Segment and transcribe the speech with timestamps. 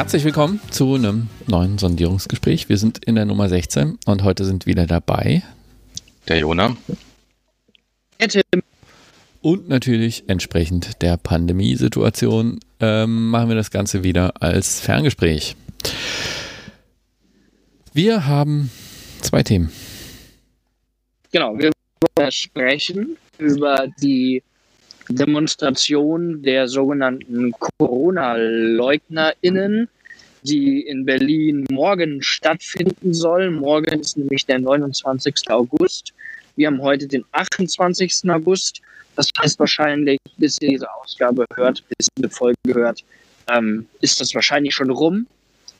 [0.00, 2.70] Herzlich willkommen zu einem neuen Sondierungsgespräch.
[2.70, 5.42] Wir sind in der Nummer 16 und heute sind wieder dabei
[6.26, 6.74] der Jona.
[8.18, 8.62] Der Tim.
[9.42, 15.54] Und natürlich entsprechend der Pandemiesituation ähm, machen wir das Ganze wieder als Ferngespräch.
[17.92, 18.70] Wir haben
[19.20, 19.70] zwei Themen.
[21.30, 21.72] Genau, wir
[22.16, 24.42] wollen sprechen über die
[25.10, 29.88] Demonstration der sogenannten Corona-LeugnerInnen,
[30.42, 33.50] die in Berlin morgen stattfinden soll.
[33.50, 35.50] Morgen ist nämlich der 29.
[35.50, 36.14] August.
[36.56, 38.30] Wir haben heute den 28.
[38.30, 38.80] August.
[39.16, 43.04] Das heißt wahrscheinlich, bis ihr diese Ausgabe hört, bis ihr diese Folge hört,
[43.52, 45.26] ähm, ist das wahrscheinlich schon rum,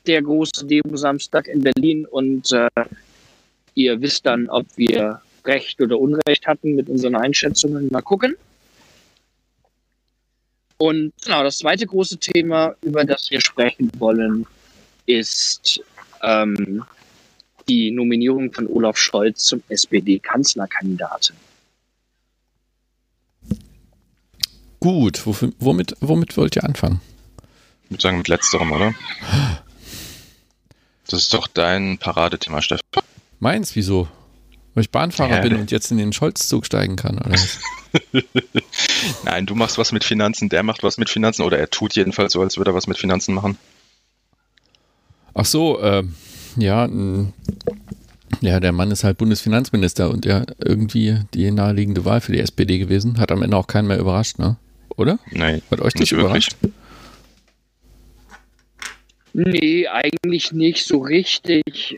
[0.05, 2.05] der große Demo-Samstag in Berlin.
[2.05, 2.67] Und äh,
[3.75, 7.87] ihr wisst dann, ob wir Recht oder Unrecht hatten mit unseren Einschätzungen.
[7.91, 8.35] Mal gucken.
[10.81, 14.47] Und genau, das zweite große Thema, über das wir sprechen wollen,
[15.05, 15.79] ist
[16.23, 16.83] ähm,
[17.69, 21.35] die Nominierung von Olaf Scholz zum SPD-Kanzlerkandidaten.
[24.79, 26.99] Gut, womit, womit wollt ihr anfangen?
[27.83, 28.95] Ich würde sagen mit letzterem, oder?
[31.05, 32.81] Das ist doch dein Paradethema, Steffen.
[33.39, 34.07] Meins, wieso?
[34.73, 37.59] Weil ich Bahnfahrer ja, bin und jetzt in den Scholzzug steigen kann, oder was?
[39.25, 42.33] Nein, du machst was mit Finanzen, der macht was mit Finanzen oder er tut jedenfalls
[42.33, 43.57] so, als würde er was mit Finanzen machen.
[45.33, 46.03] Ach so, äh,
[46.55, 46.87] ja,
[48.39, 52.77] ja, der Mann ist halt Bundesfinanzminister und ja, irgendwie die naheliegende Wahl für die SPD
[52.77, 53.19] gewesen.
[53.19, 54.55] Hat am Ende auch keinen mehr überrascht, ne?
[54.95, 55.19] Oder?
[55.31, 55.61] Nein.
[55.69, 56.55] Hat euch das überrascht?
[59.33, 61.97] Nee, eigentlich nicht so richtig.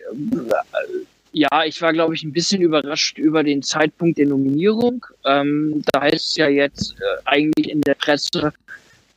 [1.35, 5.03] Ja, ich war, glaube ich, ein bisschen überrascht über den Zeitpunkt der Nominierung.
[5.25, 8.53] Ähm, da heißt es ja jetzt äh, eigentlich in der Presse,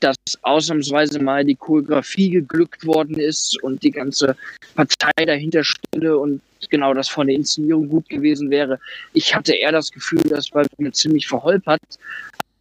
[0.01, 4.35] dass ausnahmsweise mal die Choreografie geglückt worden ist und die ganze
[4.75, 6.41] Partei dahinter stünde und
[6.71, 8.81] genau das von der Inszenierung gut gewesen wäre.
[9.13, 11.83] Ich hatte eher das Gefühl, das war mir ziemlich verholpert.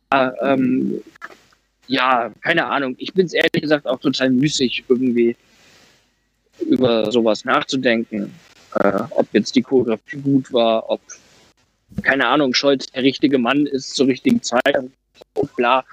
[0.10, 1.02] Äh, ähm,
[1.88, 2.96] ja, keine Ahnung.
[3.00, 5.38] Ich bin es ehrlich gesagt auch total müßig, irgendwie
[6.60, 8.34] über sowas nachzudenken
[8.76, 11.02] äh, ob jetzt die Choreografie gut war, ob,
[12.02, 14.78] keine Ahnung, Scholz der richtige Mann ist zur richtigen Zeit
[15.36, 15.84] und bla.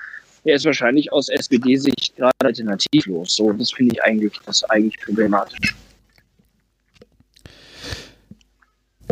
[0.44, 3.36] Er ist wahrscheinlich aus SPD-Sicht gerade alternativlos.
[3.36, 5.74] So, das finde ich eigentlich, das eigentlich problematisch.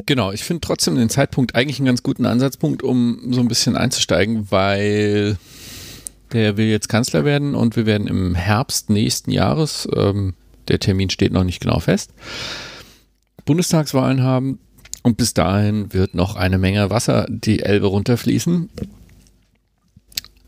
[0.07, 3.77] Genau, ich finde trotzdem den Zeitpunkt eigentlich einen ganz guten Ansatzpunkt, um so ein bisschen
[3.77, 5.37] einzusteigen, weil
[6.33, 10.35] der will jetzt Kanzler werden und wir werden im Herbst nächsten Jahres, ähm,
[10.69, 12.13] der Termin steht noch nicht genau fest,
[13.45, 14.59] Bundestagswahlen haben.
[15.03, 18.69] Und bis dahin wird noch eine Menge Wasser die Elbe runterfließen.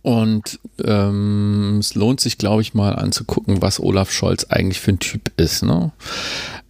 [0.03, 4.99] Und ähm, es lohnt sich, glaube ich, mal anzugucken, was Olaf Scholz eigentlich für ein
[4.99, 5.63] Typ ist.
[5.63, 5.93] Ne?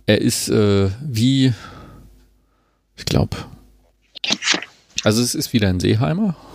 [0.06, 1.52] Er ist äh, wie,
[2.96, 3.36] ich glaube,
[5.02, 6.36] also es ist wieder ein Seeheimer.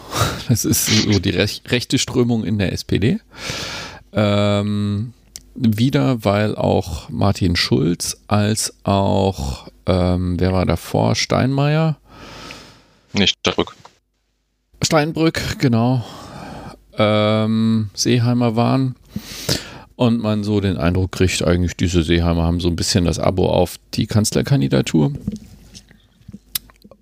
[0.48, 3.20] Das ist so die rech rechte Strömung in der SPD.
[4.14, 5.12] Ähm,
[5.58, 11.16] wieder, weil auch Martin Schulz als auch, ähm, wer war davor?
[11.16, 11.98] Steinmeier?
[13.14, 13.76] Nicht Steinbrück.
[14.84, 16.06] Steinbrück, genau.
[16.98, 18.96] Ähm, Seeheimer waren.
[19.96, 23.48] Und man so den Eindruck kriegt, eigentlich diese Seeheimer haben so ein bisschen das Abo
[23.50, 25.12] auf die Kanzlerkandidatur.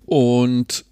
[0.06, 0.86] Und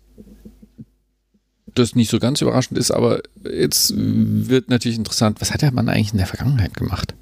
[1.75, 5.89] das nicht so ganz überraschend ist, aber jetzt wird natürlich interessant, was hat der Mann
[5.89, 7.15] eigentlich in der Vergangenheit gemacht?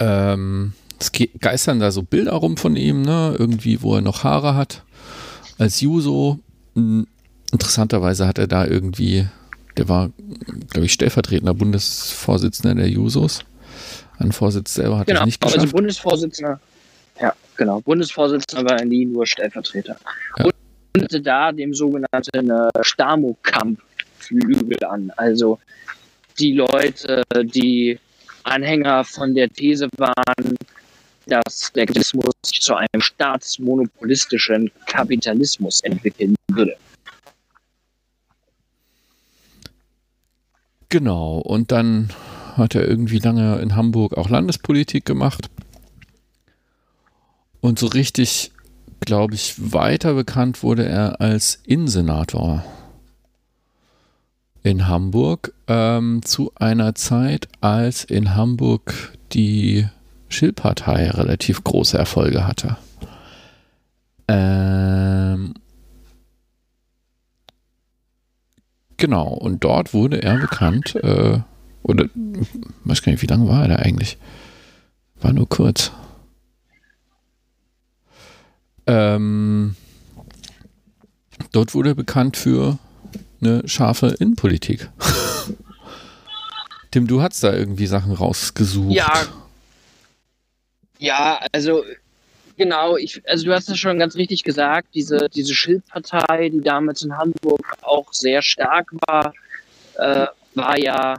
[0.00, 3.36] Ähm, es geistern da so Bilder rum von ihm, ne?
[3.38, 4.82] Irgendwie, wo er noch Haare hat.
[5.58, 6.38] Als Juso.
[7.52, 9.26] Interessanterweise hat er da irgendwie,
[9.76, 10.10] der war,
[10.70, 13.44] glaube ich, stellvertretender Bundesvorsitzender der Jusos.
[14.18, 15.66] Ein Vorsitz selber hat genau, er nicht also geschafft.
[15.66, 16.60] Also Bundesvorsitzender,
[17.20, 17.80] ja, genau.
[17.80, 19.96] Bundesvorsitzender war er nie nur Stellvertreter.
[20.38, 20.44] Ja.
[20.44, 25.12] Und da dem sogenannten äh, Stamo-Kamp-Flügel an.
[25.16, 25.58] Also
[26.38, 27.98] die Leute, die
[28.50, 30.56] Anhänger von der These waren,
[31.26, 36.76] dass der Kapitalismus sich zu einem staatsmonopolistischen Kapitalismus entwickeln würde.
[40.88, 42.08] Genau, und dann
[42.56, 45.50] hat er irgendwie lange in Hamburg auch Landespolitik gemacht.
[47.60, 48.52] Und so richtig,
[49.00, 52.64] glaube ich, weiter bekannt wurde er als Innensenator
[54.68, 59.86] in Hamburg ähm, zu einer Zeit, als in Hamburg die
[60.28, 62.76] Schill-Partei relativ große Erfolge hatte.
[64.28, 65.54] Ähm,
[68.98, 71.40] genau, und dort wurde er bekannt, äh,
[71.82, 72.10] oder
[72.84, 74.18] weiß gar nicht, wie lange war er da eigentlich?
[75.22, 75.92] War nur kurz.
[78.86, 79.76] Ähm,
[81.52, 82.78] dort wurde er bekannt für
[83.40, 84.88] eine scharfe Innenpolitik.
[86.90, 88.94] Tim, du hast da irgendwie Sachen rausgesucht.
[88.94, 89.26] Ja.
[90.98, 91.84] Ja, also
[92.56, 97.02] genau, ich, also du hast es schon ganz richtig gesagt, diese, diese Schildpartei, die damals
[97.02, 99.32] in Hamburg auch sehr stark war,
[99.94, 101.14] äh, war ja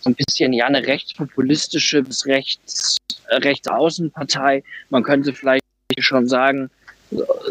[0.00, 2.98] so ein bisschen ja eine rechtspopulistische bis rechts,
[3.28, 4.62] äh, Rechtsaußenpartei.
[4.90, 5.64] Man könnte vielleicht
[5.98, 6.70] schon sagen,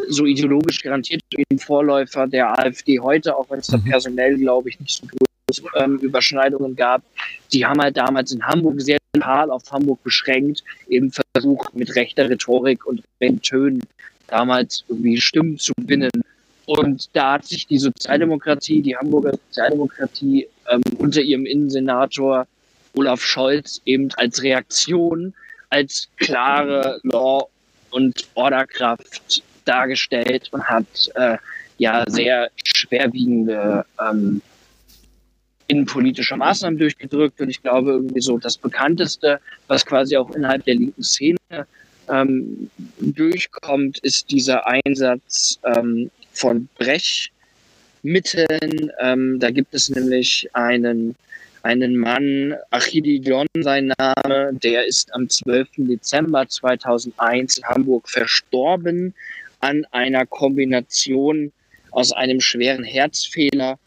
[0.10, 3.86] so ideologisch garantiert den Vorläufer der AfD heute, auch wenn es da mhm.
[3.86, 7.04] personell, glaube ich, nicht so große ähm, Überschneidungen gab.
[7.54, 12.30] Die haben halt damals in Hamburg sehr lokal auf Hamburg beschränkt, eben versucht mit rechter
[12.30, 13.82] Rhetorik und rechten Tönen
[14.28, 16.12] damals irgendwie Stimmen zu gewinnen.
[16.66, 22.48] Und da hat sich die Sozialdemokratie, die Hamburger Sozialdemokratie ähm, unter ihrem Innensenator
[22.94, 25.34] Olaf Scholz eben als Reaktion,
[25.70, 27.48] als klare Law-
[27.92, 30.86] und Orderkraft dargestellt und hat
[31.16, 31.38] äh,
[31.78, 34.42] ja sehr schwerwiegende ähm,
[35.68, 37.40] innenpolitische Maßnahmen durchgedrückt.
[37.40, 41.38] Und ich glaube, irgendwie so das bekannteste, was quasi auch innerhalb der linken Szene
[42.10, 42.70] ähm,
[43.00, 48.92] durchkommt, ist dieser Einsatz ähm, von Brechmitteln.
[49.00, 51.16] Ähm, da gibt es nämlich einen
[51.64, 55.68] einen Mann, Achidi John sein Name, der ist am 12.
[55.78, 59.14] Dezember 2001 in Hamburg verstorben
[59.62, 61.52] an einer Kombination
[61.92, 63.78] aus einem schweren Herzfehler,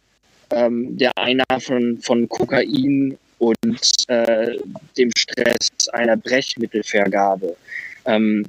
[0.51, 4.59] ähm, der Einnahme von, von Kokain und äh,
[4.97, 7.57] dem Stress einer Brechmittelvergabe.
[8.05, 8.45] Ähm,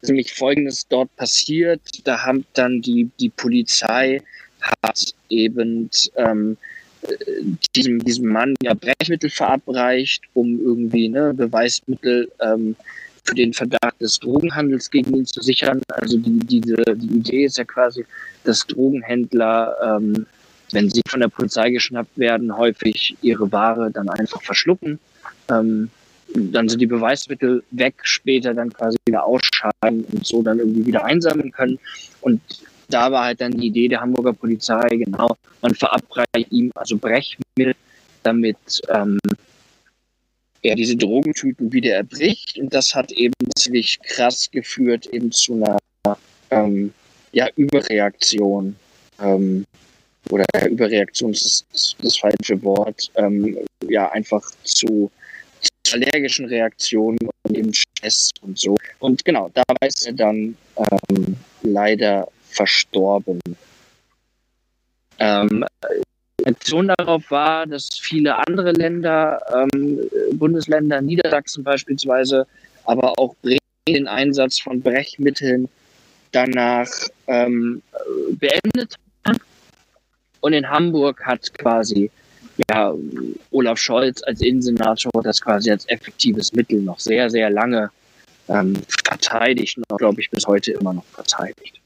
[0.00, 1.80] ist nämlich Folgendes dort passiert.
[2.04, 4.20] Da haben dann die, die Polizei
[4.82, 6.56] hat eben ähm,
[7.74, 12.76] diesem, diesem Mann ja Brechmittel verabreicht, um irgendwie ne, Beweismittel ähm,
[13.36, 15.80] den Verdacht des Drogenhandels gegen ihn zu sichern.
[15.88, 18.04] Also die, diese, die Idee ist ja quasi,
[18.44, 20.26] dass Drogenhändler, ähm,
[20.72, 24.98] wenn sie von der Polizei geschnappt werden, häufig ihre Ware dann einfach verschlucken.
[25.50, 25.90] Ähm,
[26.34, 31.04] dann sind die Beweismittel weg, später dann quasi wieder ausscheiden und so dann irgendwie wieder
[31.04, 31.78] einsammeln können.
[32.22, 32.40] Und
[32.88, 37.74] da war halt dann die Idee der Hamburger Polizei, genau, man verabreicht ihm also Brechmittel,
[38.22, 38.56] damit
[38.88, 39.18] ähm,
[40.62, 42.58] er diese Drogentüten wieder erbricht.
[42.58, 45.78] Und das hat eben ziemlich krass geführt eben zu einer
[46.50, 46.92] ähm,
[47.32, 48.76] ja, Überreaktion.
[49.20, 49.64] Ähm,
[50.30, 53.10] oder Überreaktion ist das, das falsche Wort.
[53.16, 55.10] Ähm, ja, einfach zu,
[55.60, 58.76] zu, allergischen Reaktionen und eben Stress und so.
[59.00, 63.40] Und genau, da ist er dann ähm, leider verstorben.
[65.18, 65.64] Ähm,
[66.44, 70.00] Reaktion darauf war, dass viele andere Länder, ähm,
[70.32, 72.46] Bundesländer, Niedersachsen beispielsweise,
[72.84, 73.58] aber auch Bremen
[73.88, 75.68] den Einsatz von Brechmitteln
[76.30, 76.88] danach
[77.26, 77.82] ähm,
[78.32, 78.96] beendet
[79.26, 79.38] haben.
[80.40, 82.10] Und in Hamburg hat quasi
[82.70, 82.94] ja,
[83.50, 87.90] Olaf Scholz als Innensenator das quasi als effektives Mittel noch sehr, sehr lange
[88.48, 88.74] ähm,
[89.04, 91.81] verteidigt und, glaube ich, bis heute immer noch verteidigt.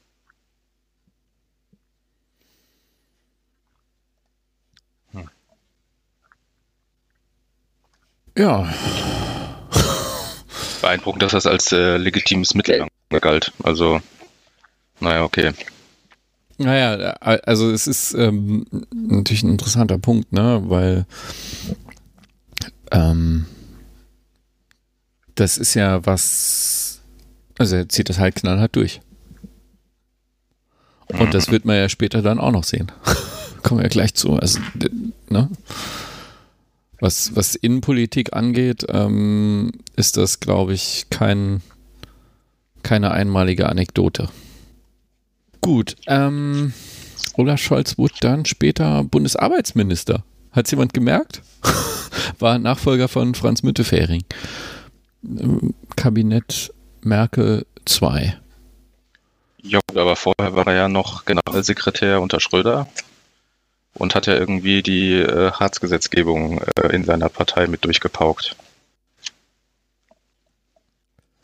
[8.37, 8.71] Ja.
[10.81, 13.51] Beeindruckend, dass das als äh, legitimes Mittel galt.
[13.63, 13.99] Also,
[14.99, 15.53] naja, okay.
[16.59, 21.05] Naja, also es ist ähm, natürlich ein interessanter Punkt, ne, weil
[22.91, 23.45] ähm,
[25.35, 27.01] das ist ja was,
[27.59, 29.01] also er zieht das halt knallhart durch.
[31.07, 31.51] Und das mhm.
[31.53, 32.91] wird man ja später dann auch noch sehen.
[33.63, 34.33] Kommen wir ja gleich zu.
[34.33, 34.59] Also,
[35.29, 35.49] ne?
[36.99, 41.61] Was, was Innenpolitik angeht, ähm, ist das, glaube ich, kein,
[42.81, 44.29] keine einmalige Anekdote.
[45.61, 46.73] Gut, ähm,
[47.35, 50.23] Olaf Scholz wurde dann später Bundesarbeitsminister.
[50.51, 51.41] Hat jemand gemerkt?
[52.39, 54.23] War Nachfolger von Franz Müntefering.
[55.95, 58.37] Kabinett Merkel 2.
[59.61, 62.87] Ja, aber vorher war er ja noch Generalsekretär unter Schröder
[63.97, 68.55] und hat ja irgendwie die äh, Harzgesetzgebung äh, in seiner Partei mit durchgepaukt.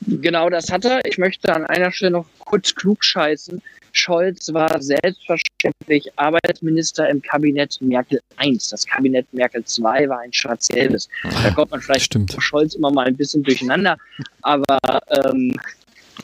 [0.08, 1.06] Genau das hat er.
[1.06, 3.62] Ich möchte an einer Stelle noch kurz klug scheißen.
[3.94, 8.60] Scholz war selbstverständlich Arbeitsminister im Kabinett Merkel I.
[8.70, 11.08] Das Kabinett Merkel II war ein schwarz-gelbes.
[11.24, 12.36] Da kommt man vielleicht Stimmt.
[12.40, 13.98] Scholz immer mal ein bisschen durcheinander.
[14.42, 14.80] Aber
[15.26, 15.56] ähm,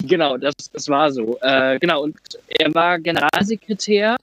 [0.01, 1.37] genau, das, das war so.
[1.41, 2.17] Äh, genau, und
[2.47, 4.17] er war Generalsekretär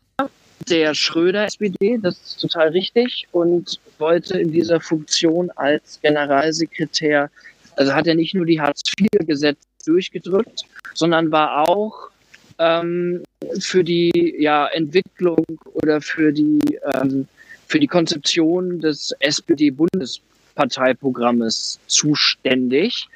[0.69, 7.31] der Schröder SPD, das ist total richtig, und wollte in dieser Funktion als Generalsekretär
[7.77, 10.63] Also hat er nicht nur die Hartz-IV-Gesetze durchgedrückt,
[10.95, 12.09] sondern war auch
[12.59, 13.23] ähm,
[13.61, 15.45] für die ja, Entwicklung
[15.75, 16.59] oder für die,
[16.95, 17.29] ähm,
[17.69, 23.07] für die Konzeption des SPD-Bundesparteiprogrammes zuständig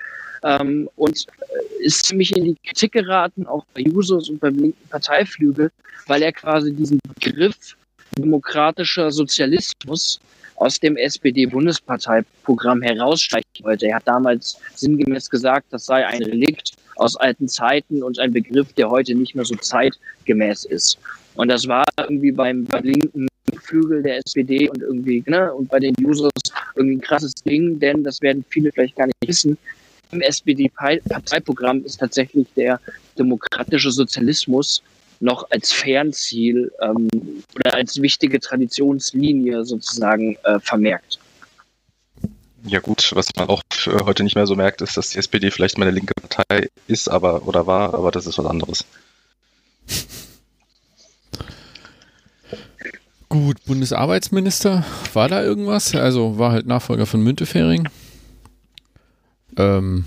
[0.42, 4.88] ähm, und äh, ist ziemlich in die Kritik geraten, auch bei Jusos und beim linken
[4.88, 5.70] Parteiflügel,
[6.06, 7.76] weil er quasi diesen Begriff
[8.18, 10.20] demokratischer Sozialismus
[10.56, 13.86] aus dem SPD-Bundesparteiprogramm herausstreichen wollte.
[13.86, 18.72] Er hat damals sinngemäß gesagt, das sei ein Relikt aus alten Zeiten und ein Begriff,
[18.74, 20.98] der heute nicht mehr so zeitgemäß ist.
[21.34, 23.28] Und das war irgendwie beim, beim linken
[23.62, 26.30] Flügel der SPD und irgendwie, ne, und bei den Users
[26.74, 29.56] irgendwie ein krasses Ding, denn das werden viele vielleicht gar nicht wissen.
[30.12, 32.80] Im SPD-Parteiprogramm ist tatsächlich der
[33.18, 34.82] demokratische Sozialismus
[35.20, 37.08] noch als Fernziel ähm,
[37.54, 41.18] oder als wichtige Traditionslinie sozusagen äh, vermerkt.
[42.64, 43.62] Ja gut, was man auch
[44.04, 47.08] heute nicht mehr so merkt, ist, dass die SPD vielleicht mal eine linke Partei ist,
[47.08, 48.84] aber oder war, aber das ist was anderes.
[53.28, 55.94] Gut, Bundesarbeitsminister, war da irgendwas?
[55.94, 57.88] Also war halt Nachfolger von Müntefering.
[59.56, 60.04] Ähm,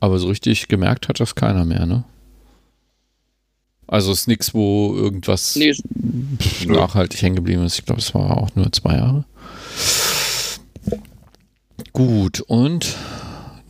[0.00, 2.04] aber so richtig gemerkt hat das keiner mehr, ne?
[3.86, 5.74] Also ist nichts, wo irgendwas nee.
[6.66, 7.78] nachhaltig hängen geblieben ist.
[7.78, 9.24] Ich glaube, es war auch nur zwei Jahre.
[11.92, 12.96] Gut, und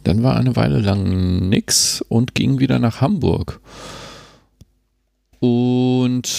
[0.05, 3.61] dann war eine Weile lang nix und ging wieder nach Hamburg.
[5.41, 6.31] Und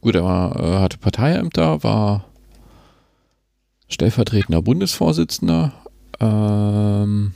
[0.00, 2.24] gut, er war, äh, hatte Parteiämter, war
[3.88, 5.72] stellvertretender Bundesvorsitzender.
[6.20, 7.32] Ähm,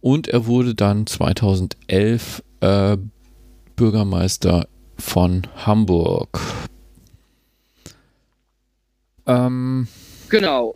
[0.00, 2.96] und er wurde dann 2011 äh,
[3.76, 4.66] Bürgermeister
[4.96, 6.40] von Hamburg.
[9.26, 9.86] Ähm,
[10.28, 10.74] genau.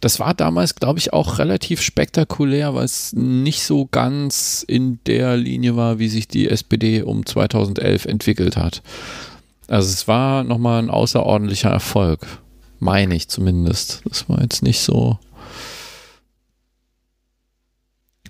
[0.00, 5.36] Das war damals, glaube ich, auch relativ spektakulär, weil es nicht so ganz in der
[5.36, 8.82] Linie war, wie sich die SPD um 2011 entwickelt hat.
[9.66, 12.26] Also es war nochmal ein außerordentlicher Erfolg,
[12.78, 14.02] meine ich zumindest.
[14.04, 15.18] Das war jetzt nicht so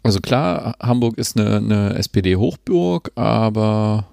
[0.02, 4.06] Also klar, Hamburg ist eine, eine SPD-Hochburg, aber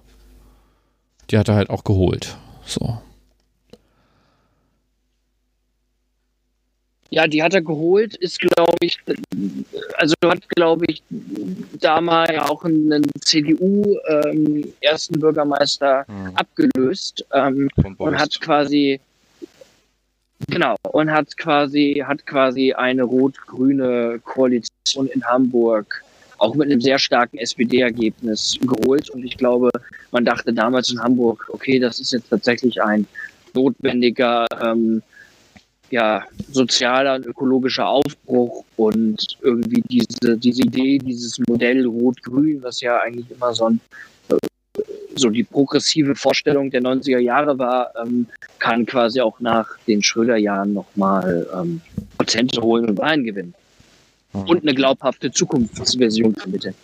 [1.30, 2.38] die hat er halt auch geholt.
[2.66, 3.00] So.
[7.12, 9.00] Ja, die hat er geholt, ist, glaube ich,
[9.96, 11.02] also hat, glaube ich,
[11.80, 16.36] damals ja auch einen CDU-ersten ähm, Bürgermeister hm.
[16.36, 19.00] abgelöst ähm, und hat quasi
[20.48, 26.04] Genau, und hat quasi, hat quasi eine rot-grüne Koalition in Hamburg
[26.38, 29.10] auch mit einem sehr starken SPD-Ergebnis geholt.
[29.10, 29.70] Und ich glaube,
[30.12, 33.08] man dachte damals in Hamburg, okay, das ist jetzt tatsächlich ein
[33.54, 35.02] notwendiger ähm,
[35.92, 43.00] ja, sozialer und ökologischer Aufbruch und irgendwie diese, diese Idee, dieses Modell Rot-Grün, was ja
[43.00, 43.80] eigentlich immer so ein
[45.16, 48.28] so die progressive Vorstellung der 90er Jahre war, ähm,
[48.60, 51.82] kann quasi auch nach den Schröder-Jahren nochmal ähm,
[52.18, 53.54] Prozente holen und Wahlen gewinnen.
[54.34, 54.42] Mhm.
[54.42, 56.76] Und eine glaubhafte Zukunftsversion vermitteln.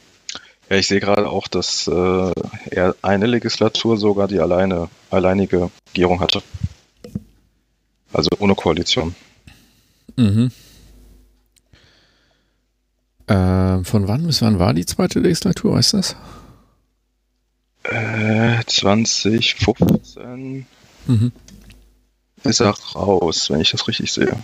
[0.69, 2.31] Ja, ich sehe gerade auch, dass äh,
[2.69, 6.41] er eine Legislatur sogar die alleine, alleinige Regierung hatte.
[8.13, 9.15] Also ohne Koalition.
[10.15, 10.51] Mhm.
[13.27, 16.15] Äh, von wann bis wann war die zweite Legislatur, weißt du das?
[17.91, 20.65] Äh, 2015
[21.07, 21.31] mhm.
[22.43, 24.37] ist er raus, wenn ich das richtig sehe.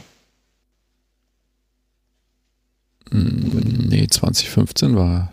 [3.10, 5.32] Hm, nee, 2015 war.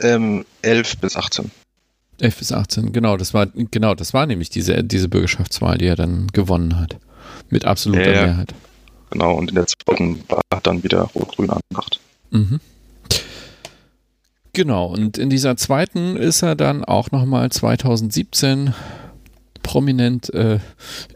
[0.00, 1.50] Ähm, 11 bis 18.
[2.20, 5.96] 11 bis 18, genau, das war, genau, das war nämlich diese, diese Bürgerschaftswahl, die er
[5.96, 6.98] dann gewonnen hat.
[7.48, 8.54] Mit absoluter ja, Mehrheit.
[9.10, 11.98] Genau, und in der zweiten war dann wieder Rot-Grün angebracht.
[12.30, 12.60] Mhm.
[14.56, 18.72] Genau, und in dieser zweiten ist er dann auch nochmal 2017
[19.62, 20.60] prominent äh,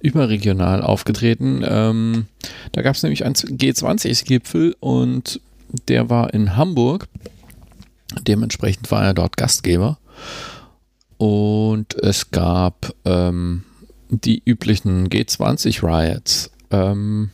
[0.03, 1.65] überregional aufgetreten.
[1.67, 2.27] Ähm,
[2.73, 5.41] da gab es nämlich einen G20-Gipfel und
[5.89, 7.09] der war in Hamburg.
[8.29, 9.97] Dementsprechend war er dort Gastgeber.
[11.17, 13.65] Und es gab ähm,
[14.11, 17.31] die üblichen G20-Riots ähm,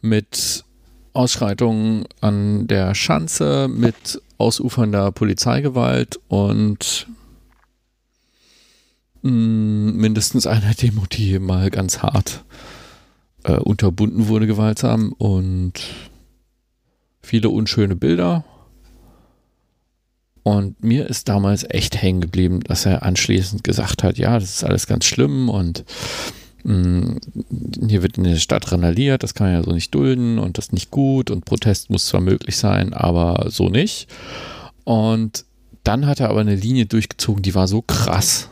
[0.00, 0.64] mit
[1.12, 7.06] Ausschreitungen an der Schanze, mit ausufernder Polizeigewalt und
[9.22, 12.44] mh, mm, mindestens einer Demo, die mal ganz hart
[13.44, 15.74] äh, unterbunden wurde, gewaltsam und
[17.22, 18.44] viele unschöne Bilder.
[20.42, 24.64] Und mir ist damals echt hängen geblieben, dass er anschließend gesagt hat, ja, das ist
[24.64, 25.84] alles ganz schlimm und
[26.62, 30.66] hier wird in der Stadt randaliert, das kann man ja so nicht dulden und das
[30.66, 34.08] ist nicht gut und Protest muss zwar möglich sein, aber so nicht.
[34.84, 35.44] Und
[35.84, 38.48] dann hat er aber eine Linie durchgezogen, die war so krass.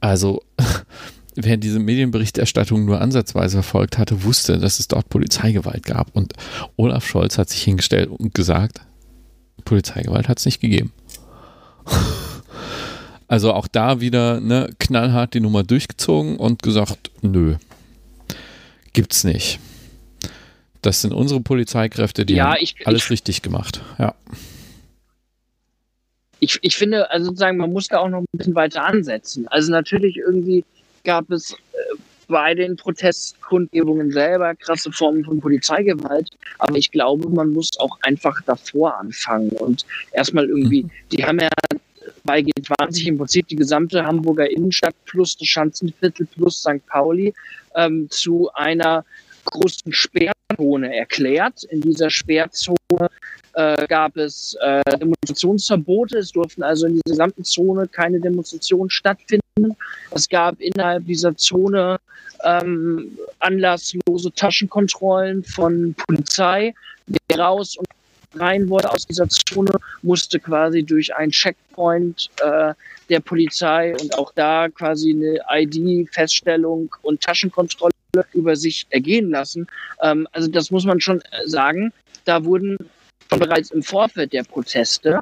[0.00, 0.42] Also,
[1.34, 6.14] wer diese Medienberichterstattung nur ansatzweise verfolgt hatte, wusste, dass es dort Polizeigewalt gab.
[6.16, 6.32] Und
[6.76, 8.80] Olaf Scholz hat sich hingestellt und gesagt,
[9.64, 10.92] Polizeigewalt hat es nicht gegeben.
[13.28, 17.56] Also auch da wieder ne, knallhart die Nummer durchgezogen und gesagt, nö,
[18.92, 19.58] gibt's nicht.
[20.82, 23.82] Das sind unsere Polizeikräfte, die ja, haben ich, alles ich, richtig gemacht.
[23.98, 24.14] Ja.
[26.38, 29.48] Ich, ich finde, also sozusagen, man muss da auch noch ein bisschen weiter ansetzen.
[29.48, 30.64] Also natürlich irgendwie
[31.02, 31.56] gab es äh,
[32.28, 38.40] bei den Protestkundgebungen selber krasse Formen von Polizeigewalt, aber ich glaube, man muss auch einfach
[38.42, 41.48] davor anfangen und erstmal irgendwie, die haben ja
[42.26, 46.84] bei G20 im Prinzip die gesamte Hamburger Innenstadt plus das Schanzenviertel plus St.
[46.86, 47.32] Pauli
[47.74, 49.04] ähm, zu einer
[49.46, 51.64] großen Sperrzone erklärt.
[51.64, 53.08] In dieser Sperrzone
[53.54, 56.18] äh, gab es äh, Demonstrationsverbote.
[56.18, 59.76] Es durften also in dieser gesamten Zone keine Demonstrationen stattfinden.
[60.10, 61.98] Es gab innerhalb dieser Zone
[62.44, 66.74] ähm, anlasslose Taschenkontrollen von Polizei.
[67.36, 67.85] Raus und
[68.40, 72.74] rein wollte aus dieser Zone, musste quasi durch einen Checkpoint äh,
[73.08, 77.92] der Polizei und auch da quasi eine ID-Feststellung und Taschenkontrolle
[78.32, 79.66] über sich ergehen lassen.
[80.02, 81.92] Ähm, also das muss man schon sagen.
[82.24, 82.76] Da wurden
[83.28, 85.20] bereits im Vorfeld der Proteste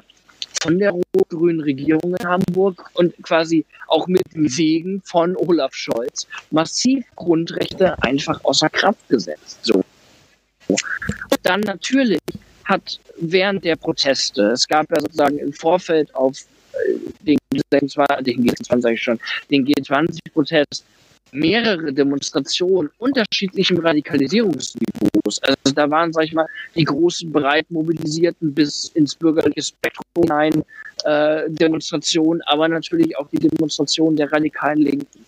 [0.61, 6.27] von der rot-grünen Regierung in Hamburg und quasi auch mit dem Segen von Olaf Scholz
[6.49, 9.59] massiv Grundrechte einfach außer Kraft gesetzt.
[9.63, 9.83] So.
[10.67, 12.19] Und dann natürlich
[12.65, 16.37] hat während der Proteste, es gab ja sozusagen im Vorfeld auf
[16.73, 20.83] äh, den, den G20, sage ich schon, den G20-Protest
[21.31, 25.41] mehrere Demonstrationen unterschiedlichem Radikalisierungsniveaus.
[25.41, 30.63] Also da waren, sag ich mal, die großen, breit mobilisierten bis ins bürgerliche Spektrum hinein
[31.03, 35.25] äh, Demonstrationen, aber natürlich auch die Demonstrationen der radikalen Linken.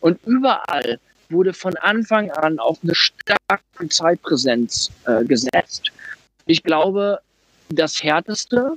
[0.00, 0.98] Und überall
[1.30, 5.90] wurde von Anfang an auf eine starke Polizeipräsenz äh, gesetzt.
[6.48, 7.20] Ich glaube,
[7.68, 8.72] das Härteste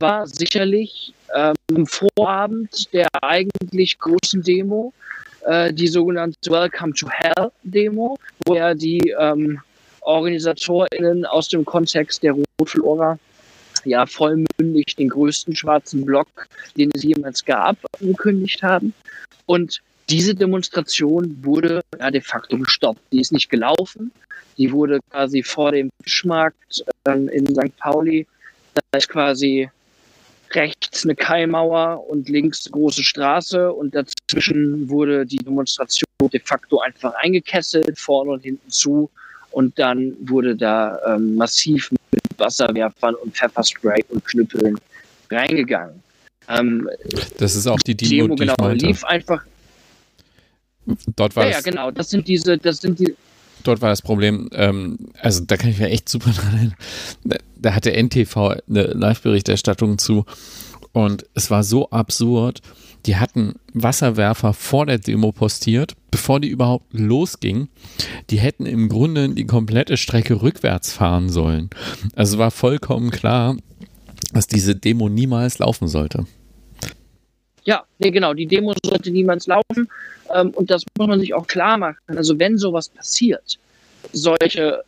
[0.00, 4.92] war sicherlich ähm, Vorabend der eigentlich großen Demo,
[5.46, 9.60] äh, die sogenannte Welcome to Hell Demo, wo ja die ähm,
[10.00, 13.20] OrganisatorInnen aus dem Kontext der Rotflora
[13.84, 18.92] ja vollmündig den größten schwarzen Block, den es jemals gab, angekündigt haben.
[19.46, 23.00] Und diese Demonstration wurde ja, de facto gestoppt.
[23.12, 24.12] Die ist nicht gelaufen.
[24.58, 27.76] Die wurde quasi vor dem Fischmarkt ähm, in St.
[27.78, 28.26] Pauli.
[28.74, 29.68] Da ist quasi
[30.52, 36.80] rechts eine Keimauer und links eine große Straße und dazwischen wurde die Demonstration de facto
[36.80, 39.10] einfach eingekesselt, vorne und hinten zu.
[39.50, 44.78] Und dann wurde da ähm, massiv mit Wasserwerfern und Pfefferspray und Knüppeln
[45.30, 46.02] reingegangen.
[46.48, 46.88] Ähm,
[47.38, 49.44] das ist auch die Demo, Demo die genau, lief einfach
[51.16, 51.90] Dort war ja, ja, genau.
[51.90, 53.14] Das sind diese, das sind die.
[53.62, 56.74] Dort war das Problem, ähm, also da kann ich mir echt super dran erinnern.
[57.24, 58.36] Da, da hatte NTV
[58.68, 60.26] eine Live-Berichterstattung zu
[60.92, 62.60] und es war so absurd.
[63.06, 67.68] Die hatten Wasserwerfer vor der Demo postiert, bevor die überhaupt losging.
[68.30, 71.68] Die hätten im Grunde die komplette Strecke rückwärts fahren sollen.
[72.14, 73.56] Also war vollkommen klar,
[74.32, 76.26] dass diese Demo niemals laufen sollte.
[77.64, 78.34] Ja, nee, genau.
[78.34, 79.88] Die Demo sollte niemals laufen.
[80.34, 81.98] Ähm, und das muss man sich auch klar machen.
[82.06, 83.58] Also wenn sowas passiert,
[84.12, 84.82] solche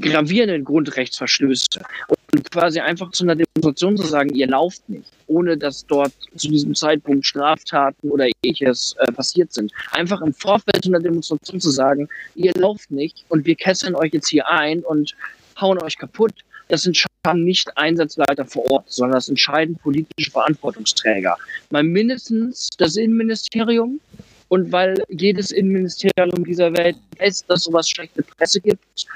[0.00, 5.86] gravierenden Grundrechtsverstöße und quasi einfach zu einer Demonstration zu sagen, ihr lauft nicht, ohne dass
[5.86, 9.72] dort zu diesem Zeitpunkt Straftaten oder ähnliches äh, passiert sind.
[9.92, 14.12] Einfach im Vorfeld zu einer Demonstration zu sagen, ihr lauft nicht und wir kesseln euch
[14.12, 15.14] jetzt hier ein und
[15.60, 16.34] hauen euch kaputt,
[16.68, 21.36] das entscheiden nicht Einsatzleiter vor Ort, sondern das entscheiden politische Verantwortungsträger.
[21.70, 24.00] Mal mindestens das Innenministerium,
[24.48, 29.06] und weil jedes Innenministerium dieser Welt weiß, dass sowas schlechte Presse gibt,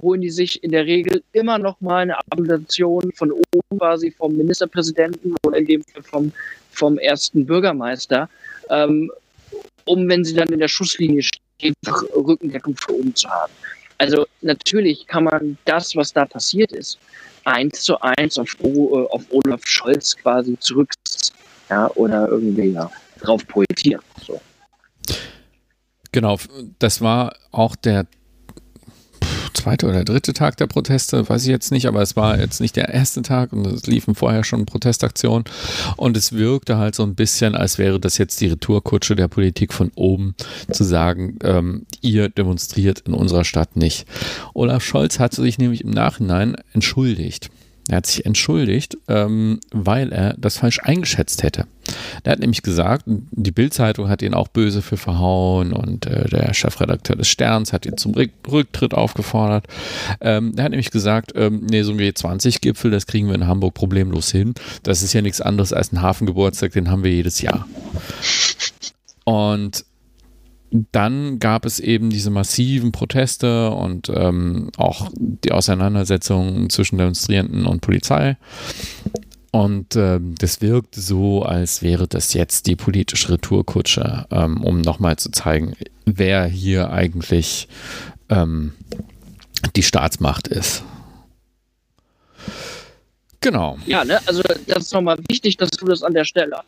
[0.00, 4.36] holen die sich in der Regel immer noch mal eine Argumentation von oben quasi vom
[4.36, 6.32] Ministerpräsidenten oder in dem Fall vom,
[6.70, 8.28] vom ersten Bürgermeister,
[8.70, 9.10] ähm,
[9.84, 11.74] um, wenn sie dann in der Schusslinie stehen,
[12.14, 13.52] Rückendeckung für oben zu haben.
[14.02, 16.98] Also natürlich kann man das, was da passiert ist,
[17.44, 20.90] eins zu eins auf, auf Olaf Scholz quasi zurück
[21.70, 24.02] ja, oder irgendwie ja, drauf poetieren.
[24.26, 24.40] So.
[26.10, 26.36] Genau,
[26.80, 28.08] das war auch der
[29.54, 32.76] zweite oder dritte Tag der Proteste, weiß ich jetzt nicht, aber es war jetzt nicht
[32.76, 35.44] der erste Tag und es liefen vorher schon Protestaktionen
[35.96, 39.72] und es wirkte halt so ein bisschen, als wäre das jetzt die Retourkutsche der Politik
[39.72, 40.34] von oben,
[40.70, 44.06] zu sagen, ähm, ihr demonstriert in unserer Stadt nicht.
[44.54, 47.50] Olaf Scholz hat sich nämlich im Nachhinein entschuldigt.
[47.88, 51.66] Er hat sich entschuldigt, ähm, weil er das falsch eingeschätzt hätte.
[52.22, 56.54] Er hat nämlich gesagt, die Bildzeitung hat ihn auch böse für verhauen und äh, der
[56.54, 59.66] Chefredakteur des Sterns hat ihn zum Rücktritt aufgefordert.
[60.20, 63.74] Ähm, er hat nämlich gesagt, ähm, nee, so ein G20-Gipfel, das kriegen wir in Hamburg
[63.74, 64.54] problemlos hin.
[64.84, 67.66] Das ist ja nichts anderes als ein Hafengeburtstag, den haben wir jedes Jahr.
[69.24, 69.84] Und
[70.72, 77.82] dann gab es eben diese massiven Proteste und ähm, auch die Auseinandersetzungen zwischen Demonstrierenden und
[77.82, 78.36] Polizei.
[79.50, 85.16] Und ähm, das wirkt so, als wäre das jetzt die politische Retourkutsche, ähm, um nochmal
[85.16, 85.74] zu zeigen,
[86.06, 87.68] wer hier eigentlich
[88.30, 88.72] ähm,
[89.76, 90.84] die Staatsmacht ist.
[93.40, 93.76] Genau.
[93.84, 96.60] Ja, ne, also das ist nochmal wichtig, dass du das an der Stelle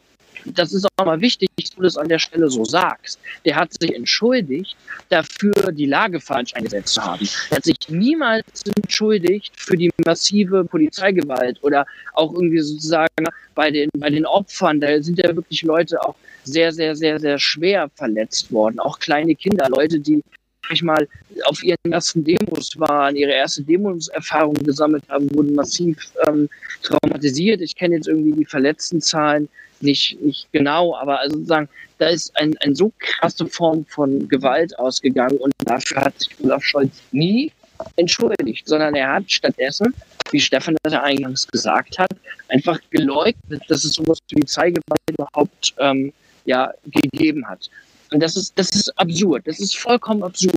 [0.44, 3.18] das ist auch mal wichtig, dass du das an der Stelle so sagst.
[3.44, 4.76] Der hat sich entschuldigt,
[5.08, 7.28] dafür die Lage falsch eingesetzt zu haben.
[7.50, 8.44] Er hat sich niemals
[8.76, 14.80] entschuldigt für die massive Polizeigewalt oder auch irgendwie sozusagen bei den, bei den Opfern.
[14.80, 18.78] Da sind ja wirklich Leute auch sehr, sehr, sehr, sehr schwer verletzt worden.
[18.78, 20.22] Auch kleine Kinder, Leute, die
[20.72, 21.08] ich mal
[21.44, 26.48] auf ihren ersten Demos waren, ihre erste Demos-Erfahrung gesammelt haben, wurden massiv ähm,
[26.82, 27.60] traumatisiert.
[27.60, 29.48] Ich kenne jetzt irgendwie die verletzten Zahlen
[29.80, 34.78] nicht, nicht genau, aber also sozusagen, da ist ein, eine so krasse Form von Gewalt
[34.78, 37.52] ausgegangen und dafür hat sich Olaf Scholz nie
[37.96, 39.94] entschuldigt, sondern er hat stattdessen,
[40.30, 42.10] wie Stefan das ja eingangs gesagt hat,
[42.48, 46.12] einfach geleugnet, dass es sowas wie Polizeigewalt überhaupt ähm,
[46.44, 47.70] ja, gegeben hat.
[48.14, 49.42] Und das ist, das ist absurd.
[49.44, 50.54] Das ist vollkommen absurd.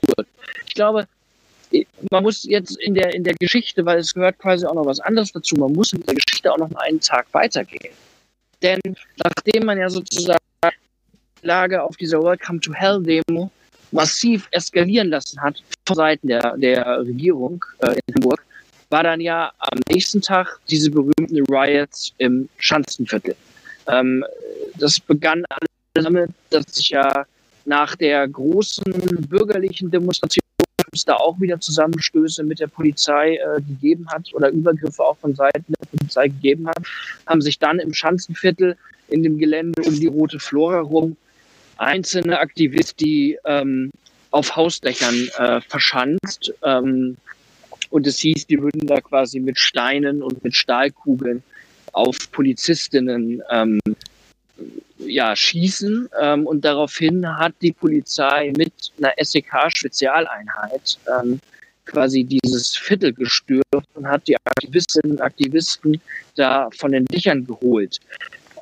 [0.67, 1.07] Ich glaube,
[2.11, 4.99] man muss jetzt in der, in der Geschichte, weil es gehört quasi auch noch was
[4.99, 7.93] anderes dazu, man muss in der Geschichte auch noch einen Tag weitergehen.
[8.61, 8.79] Denn
[9.23, 13.49] nachdem man ja sozusagen die Lage auf dieser Welcome to Hell Demo
[13.91, 18.45] massiv eskalieren lassen hat von Seiten der, der Regierung äh, in Hamburg,
[18.91, 23.35] war dann ja am nächsten Tag diese berühmten Riots im Schanzenviertel.
[23.87, 24.23] Ähm,
[24.75, 27.25] das begann alles damit, dass sich ja
[27.67, 28.83] nach der großen
[29.29, 30.41] bürgerlichen Demonstration
[30.93, 35.35] es da auch wieder Zusammenstöße mit der Polizei äh, gegeben hat oder Übergriffe auch von
[35.35, 36.79] Seiten der Polizei gegeben hat,
[37.27, 38.77] haben sich dann im Schanzenviertel
[39.09, 41.15] in dem Gelände um die Rote Flora rum
[41.77, 43.91] einzelne Aktivisten, die ähm,
[44.31, 46.53] auf Hausdächern äh, verschanzt.
[46.63, 47.17] Ähm,
[47.89, 51.43] und es hieß, die würden da quasi mit Steinen und mit Stahlkugeln
[51.93, 53.79] auf Polizistinnen ähm,
[54.99, 56.09] ja, schießen.
[56.19, 61.39] Ähm, und daraufhin hat die Polizei mit einer SEK-Spezialeinheit ähm,
[61.85, 66.01] quasi dieses Viertel gestürmt und hat die Aktivistinnen und Aktivisten
[66.35, 67.99] da von den Dächern geholt.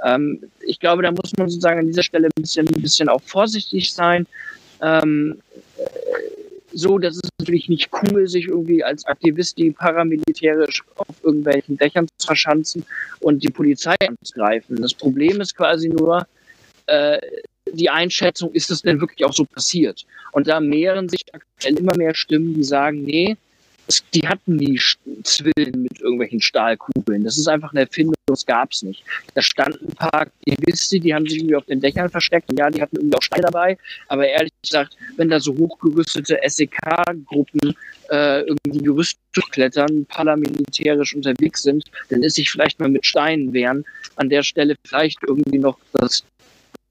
[0.04, 3.22] Ähm, ich glaube, da muss man sozusagen an dieser Stelle ein bisschen, ein bisschen auch
[3.22, 4.28] vorsichtig sein.
[4.82, 5.42] Ähm,
[6.76, 12.08] so, das ist natürlich nicht cool, sich irgendwie als Aktivist, die paramilitärisch auf irgendwelchen Dächern
[12.18, 12.86] zu verschanzen
[13.22, 14.82] und die Polizei anzugreifen.
[14.82, 16.28] Das Problem ist quasi nur,
[16.88, 17.20] äh,
[17.72, 20.06] die Einschätzung, ist das denn wirklich auch so passiert?
[20.32, 23.38] Und da mehren sich aktuell immer mehr Stimmen, die sagen, nee,
[24.14, 24.80] die hatten die
[25.24, 27.24] Zwillen mit irgendwelchen Stahlkugeln.
[27.24, 29.04] Das ist einfach eine Erfindung, das gab es nicht.
[29.34, 32.70] Da standen ein paar Aktivisten, die haben sich irgendwie auf den Dächern versteckt und ja,
[32.70, 33.78] die hatten irgendwie auch Steine dabei.
[34.08, 37.76] Aber ehrlich gesagt, wenn da so hochgerüstete SEK-Gruppen
[38.10, 39.20] äh, irgendwie Gerüste
[39.52, 44.76] klettern, paramilitärisch unterwegs sind, dann ist sich vielleicht mal mit Steinen wehren an der Stelle
[44.84, 46.24] vielleicht irgendwie noch das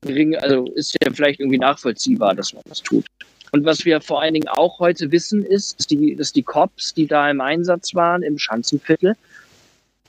[0.02, 3.06] geringe, also ist ja vielleicht irgendwie nachvollziehbar, dass man das tut.
[3.54, 6.92] Und was wir vor allen Dingen auch heute wissen, ist, dass die, dass die Cops,
[6.92, 9.14] die da im Einsatz waren, im Schanzenviertel,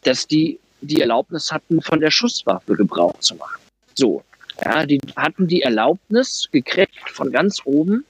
[0.02, 3.62] dass die die Erlaubnis hatten, von der Schusswaffe Gebrauch zu machen.
[3.94, 4.24] So,
[4.64, 8.04] ja, die hatten die Erlaubnis gekriegt, von ganz oben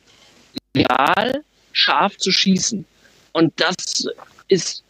[0.74, 1.44] legal
[1.74, 2.86] scharf zu schießen.
[3.34, 4.08] Und das
[4.48, 4.86] ist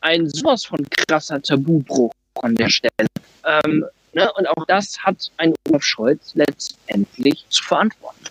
[0.00, 2.10] ein sowas von krasser Tabubruch
[2.42, 3.06] an der Stelle.
[3.44, 8.24] Ähm, ne, und auch das hat ein Olaf Scholz letztendlich zu verantworten.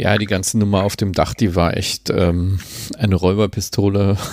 [0.00, 2.60] Ja, die ganze Nummer auf dem Dach, die war echt ähm,
[2.96, 4.16] eine Räuberpistole.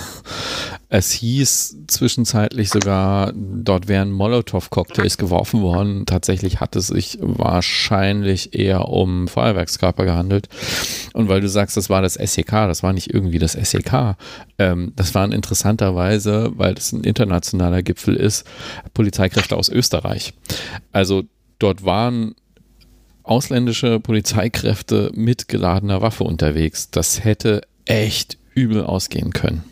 [0.88, 6.06] Es hieß zwischenzeitlich sogar, dort wären Molotow-Cocktails geworfen worden.
[6.06, 10.48] Tatsächlich hat es sich wahrscheinlich eher um Feuerwerkskörper gehandelt.
[11.12, 14.14] Und weil du sagst, das war das SEK, das war nicht irgendwie das SEK.
[14.58, 18.46] Ähm, das waren interessanterweise, weil das ein internationaler Gipfel ist,
[18.94, 20.34] Polizeikräfte aus Österreich.
[20.92, 21.24] Also
[21.58, 22.36] dort waren
[23.26, 26.90] ausländische Polizeikräfte mit geladener Waffe unterwegs.
[26.90, 29.64] Das hätte echt übel ausgehen können.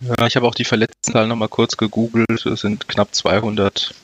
[0.00, 2.46] Ja, ich habe auch die Verletztenzahl nochmal kurz gegoogelt.
[2.46, 3.94] Es sind knapp 200,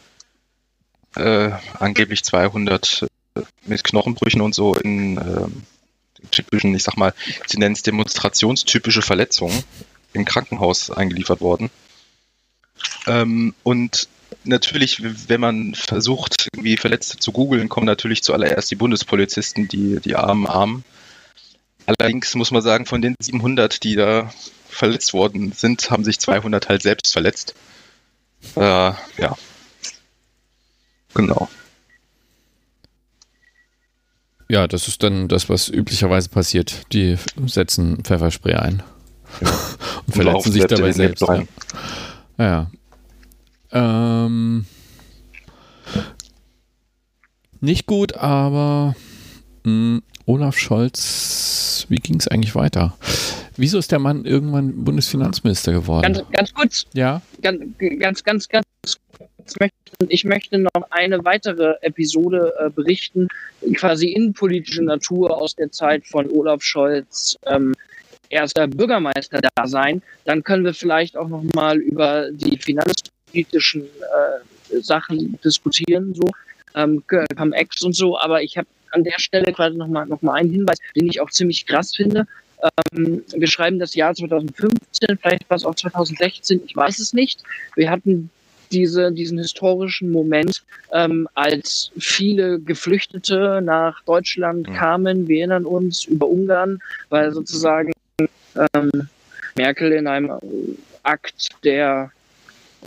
[1.17, 7.15] äh, angeblich 200 äh, mit Knochenbrüchen und so in äh, typischen, ich sag mal,
[7.47, 9.63] sie nennen es demonstrationstypische Verletzungen
[10.13, 11.71] im Krankenhaus eingeliefert worden.
[13.07, 14.09] Ähm, und
[14.45, 20.17] natürlich, wenn man versucht, irgendwie Verletzte zu googeln, kommen natürlich zuallererst die Bundespolizisten, die, die
[20.17, 20.85] armen Armen.
[21.87, 24.33] Allerdings muss man sagen, von den 700, die da
[24.69, 27.55] verletzt worden sind, haben sich 200 halt selbst verletzt.
[28.57, 29.37] Äh, ja.
[31.15, 31.49] Genau.
[34.49, 36.83] Ja, das ist dann das, was üblicherweise passiert.
[36.93, 37.17] Die
[37.47, 38.83] setzen Pfefferspray ein.
[39.41, 39.49] Ja.
[40.07, 41.23] und verletzen sich dabei selbst.
[41.23, 41.45] Ja.
[42.39, 42.71] ja.
[43.73, 44.67] Ähm,
[47.61, 48.95] nicht gut, aber
[49.65, 52.97] mh, hm, Olaf Scholz, wie ging es eigentlich weiter?
[53.57, 56.03] Wieso ist der Mann irgendwann Bundesfinanzminister geworden?
[56.03, 56.87] Ganz, ganz kurz.
[56.95, 57.21] Ja.
[57.43, 57.63] Ganz,
[57.99, 58.65] ganz, ganz, ganz
[60.09, 63.29] ich möchte noch eine weitere Episode äh, berichten,
[63.75, 67.75] quasi innenpolitische Natur aus der Zeit von Olaf Scholz ähm,
[68.29, 70.03] erster Bürgermeister da sein.
[70.25, 72.55] Dann können wir vielleicht auch noch mal über die
[73.33, 76.29] finanzpolitischen äh, Sachen diskutieren, so
[76.75, 78.19] ähm, Cum-Ex und so.
[78.19, 81.21] Aber ich habe an der Stelle quasi noch mal, noch mal einen Hinweis, den ich
[81.21, 82.27] auch ziemlich krass finde.
[82.93, 87.43] Ähm, wir schreiben das Jahr 2015, vielleicht war es auch 2016, ich weiß es nicht.
[87.75, 88.31] Wir hatten
[88.71, 95.29] diese, diesen historischen Moment, ähm, als viele Geflüchtete nach Deutschland kamen.
[95.29, 96.79] Wir erinnern uns über Ungarn,
[97.11, 97.93] weil sozusagen
[98.75, 99.09] ähm,
[99.57, 100.31] Merkel in einem
[101.03, 102.13] Akt der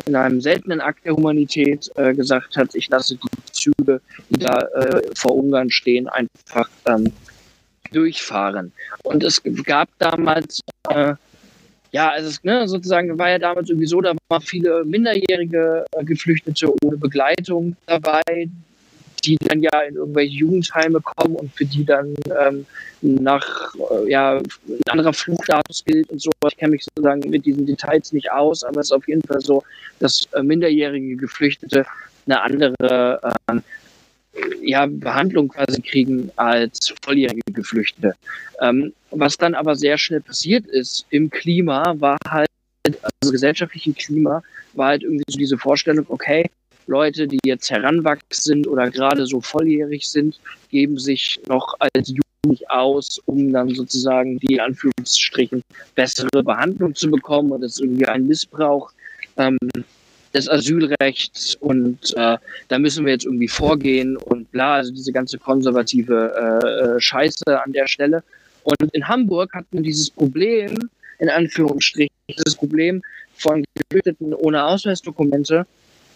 [0.06, 4.60] in einem seltenen Akt der Humanität äh, gesagt hat, ich lasse die Züge, die da
[4.60, 7.12] äh, vor Ungarn stehen, einfach ähm,
[7.92, 8.72] durchfahren.
[9.04, 11.14] Und es gab damals, äh,
[11.92, 16.74] ja, also ne, sozusagen war ja damals irgendwie so, da waren viele minderjährige äh, Geflüchtete
[16.84, 18.50] ohne Begleitung dabei,
[19.26, 22.66] die dann ja in irgendwelche Jugendheime kommen und für die dann ähm,
[23.02, 26.32] nach äh, ja, ein anderer Fluchstatus gilt und so.
[26.48, 29.42] Ich kenne mich sozusagen mit diesen Details nicht aus, aber es ist auf jeden Fall
[29.42, 29.64] so,
[30.00, 31.86] dass äh, minderjährige Geflüchtete
[32.26, 33.60] eine andere äh,
[34.62, 38.16] ja, Behandlung quasi kriegen als volljährige Geflüchtete.
[38.62, 42.50] Ähm, was dann aber sehr schnell passiert ist im Klima, war halt,
[42.86, 46.50] also gesellschaftlichen Klima, war halt irgendwie so diese Vorstellung, okay,
[46.88, 52.70] Leute, die jetzt heranwachsen sind oder gerade so volljährig sind, geben sich noch als Jugendlich
[52.70, 55.62] aus, um dann sozusagen die in Anführungsstrichen
[55.96, 57.52] bessere Behandlung zu bekommen.
[57.52, 58.92] Und das ist irgendwie ein Missbrauch
[59.38, 59.58] ähm,
[60.36, 65.38] des Asylrechts und äh, da müssen wir jetzt irgendwie vorgehen und bla, also diese ganze
[65.38, 68.22] konservative äh, äh Scheiße an der Stelle.
[68.64, 70.78] Und in Hamburg hatten wir dieses Problem,
[71.20, 73.02] in Anführungsstrichen, dieses Problem
[73.38, 75.66] von Geflüchteten ohne Ausweisdokumente,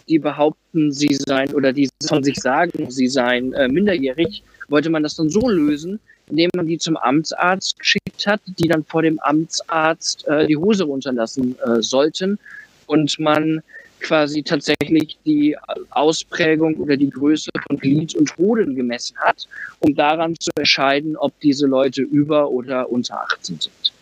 [0.10, 5.04] die behaupten, sie seien oder die von sich sagen, sie seien äh, minderjährig, wollte man
[5.04, 9.19] das dann so lösen, indem man die zum Amtsarzt geschickt hat, die dann vor dem
[9.19, 12.39] Amtsarzt äh, die Hose runterlassen äh, sollten
[12.88, 13.62] und man
[14.00, 15.58] quasi tatsächlich die
[15.91, 19.48] Ausprägung oder die Größe von Glied und Hoden gemessen hat,
[19.80, 23.93] um daran zu entscheiden, ob diese Leute über oder unter 18 sind.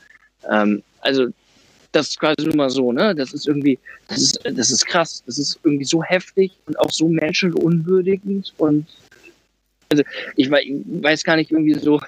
[0.50, 1.28] Ähm, also
[1.92, 3.16] das ist quasi nur mal so, ne?
[3.16, 5.24] Das ist irgendwie, das ist, das ist krass.
[5.26, 8.86] Das ist irgendwie so heftig und auch so menschenunwürdigend und
[9.90, 10.04] also
[10.36, 12.00] ich weiß gar nicht irgendwie so,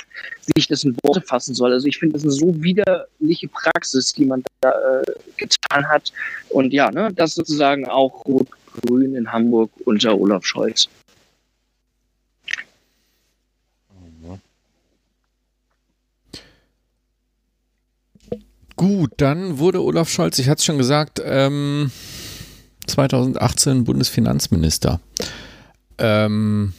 [0.47, 1.71] wie ich das in Worte fassen soll.
[1.71, 5.03] Also ich finde, das ist eine so widerliche Praxis, die man da äh,
[5.37, 6.11] getan hat.
[6.49, 10.89] Und ja, ne, das sozusagen auch Rot-Grün in Hamburg unter Olaf Scholz.
[18.79, 21.91] Gut, dann wurde Olaf Scholz, ich hatte es schon gesagt, ähm,
[22.87, 25.01] 2018 Bundesfinanzminister.
[25.97, 26.71] Ähm,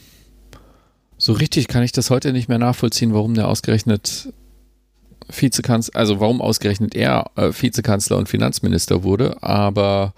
[1.19, 4.33] so richtig kann ich das heute nicht mehr nachvollziehen, warum der ausgerechnet
[5.29, 9.43] Vizekanzler, also warum ausgerechnet er äh, Vizekanzler und Finanzminister wurde.
[9.43, 10.15] Aber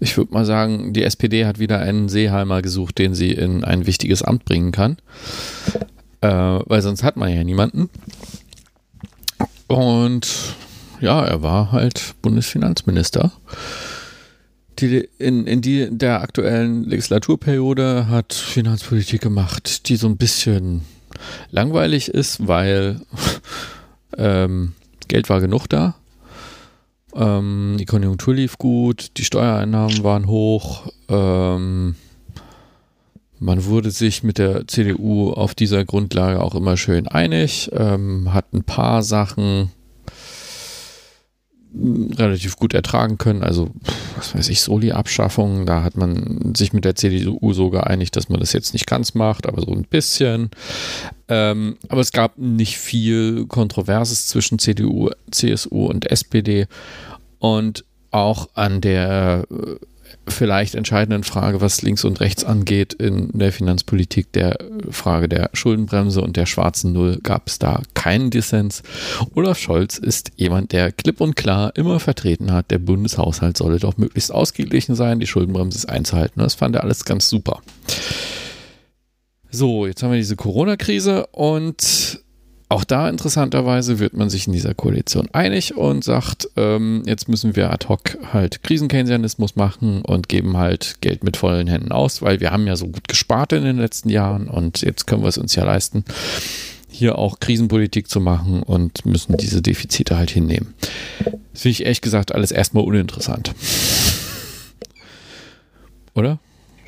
[0.00, 3.86] ich würde mal sagen, die SPD hat wieder einen Seeheimer gesucht, den sie in ein
[3.86, 4.96] wichtiges Amt bringen kann.
[6.22, 7.88] Äh, weil sonst hat man ja niemanden.
[9.68, 10.56] Und
[11.04, 13.30] ja, er war halt Bundesfinanzminister.
[14.78, 20.80] Die, in, in die, der aktuellen Legislaturperiode hat Finanzpolitik gemacht, die so ein bisschen
[21.50, 23.00] langweilig ist, weil
[24.18, 24.72] ähm,
[25.06, 25.94] Geld war genug da.
[27.14, 30.88] Ähm, die Konjunktur lief gut, die Steuereinnahmen waren hoch.
[31.08, 31.96] Ähm,
[33.38, 38.54] man wurde sich mit der CDU auf dieser Grundlage auch immer schön einig, ähm, hat
[38.54, 39.70] ein paar Sachen
[41.74, 43.42] relativ gut ertragen können.
[43.42, 43.70] Also,
[44.16, 48.40] was weiß ich, Soli-Abschaffung, da hat man sich mit der CDU so geeinigt, dass man
[48.40, 50.50] das jetzt nicht ganz macht, aber so ein bisschen.
[51.28, 56.66] Ähm, aber es gab nicht viel Kontroverses zwischen CDU, CSU und SPD.
[57.38, 59.76] Und auch an der äh,
[60.28, 64.58] vielleicht entscheidenden Frage, was links und rechts angeht in der Finanzpolitik, der
[64.90, 68.82] Frage der Schuldenbremse und der schwarzen Null, gab es da keinen Dissens.
[69.34, 73.96] Olaf Scholz ist jemand, der klipp und klar immer vertreten hat, der Bundeshaushalt solle doch
[73.96, 76.40] möglichst ausgeglichen sein, die Schuldenbremse ist einzuhalten.
[76.40, 77.60] Das fand er alles ganz super.
[79.50, 82.20] So, jetzt haben wir diese Corona-Krise und
[82.68, 87.56] auch da interessanterweise wird man sich in dieser Koalition einig und sagt, ähm, jetzt müssen
[87.56, 92.40] wir ad hoc halt Krisenkeynesianismus machen und geben halt Geld mit vollen Händen aus, weil
[92.40, 95.38] wir haben ja so gut gespart in den letzten Jahren und jetzt können wir es
[95.38, 96.04] uns ja leisten,
[96.88, 100.74] hier auch Krisenpolitik zu machen und müssen diese Defizite halt hinnehmen.
[101.52, 103.54] Das finde ich ehrlich gesagt alles erstmal uninteressant.
[106.14, 106.38] Oder?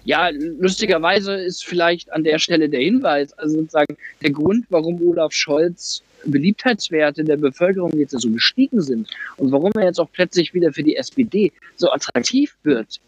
[0.07, 5.33] Ja, lustigerweise ist vielleicht an der Stelle der Hinweis, also sozusagen der Grund, warum Olaf
[5.33, 10.73] Scholz Beliebtheitswerte der Bevölkerung jetzt so gestiegen sind und warum er jetzt auch plötzlich wieder
[10.73, 13.01] für die SPD so attraktiv wird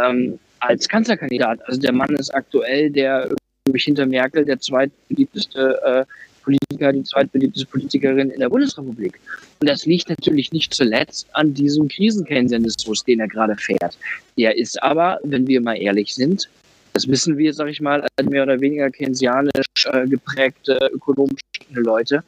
[0.00, 1.58] ähm, als Kanzlerkandidat.
[1.66, 3.34] Also der Mann ist aktuell der
[3.74, 6.04] hinter Merkel der zweitbeliebteste äh,
[6.44, 9.18] Politiker, die zweitbeliebteste Politikerin in der Bundesrepublik.
[9.60, 13.96] Und das liegt natürlich nicht zuletzt an diesem Krisenkeynesianismus, den er gerade fährt.
[14.36, 16.48] Der ist aber, wenn wir mal ehrlich sind,
[16.92, 22.22] das wissen wir, sag ich mal, mehr oder weniger keynesianisch äh, geprägte ökonomisch Leute,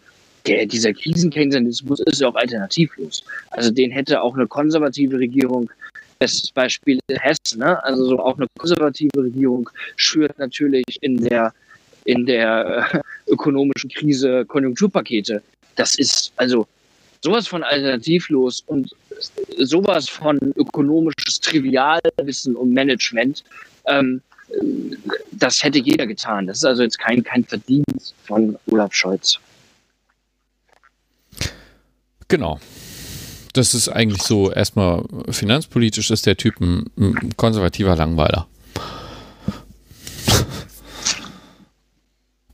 [0.46, 3.24] der, dieser Krisenkeynesianismus ist ja auch alternativlos.
[3.50, 5.70] Also den hätte auch eine konservative Regierung
[6.18, 7.82] Bestes Beispiel Hessen, ne?
[7.84, 11.52] also so auch eine konservative Regierung schürt natürlich in der
[12.06, 15.42] in der äh, ökonomischen Krise Konjunkturpakete.
[15.74, 16.66] Das ist also
[17.22, 18.94] sowas von alternativlos und
[19.58, 23.44] sowas von ökonomisches Trivialwissen und Management.
[23.86, 24.22] Ähm,
[25.32, 26.46] das hätte jeder getan.
[26.46, 29.38] Das ist also jetzt kein, kein Verdienst von Olaf Scholz.
[32.28, 32.60] Genau.
[33.52, 38.46] Das ist eigentlich so, erstmal finanzpolitisch ist der Typ ein, ein konservativer Langweiler.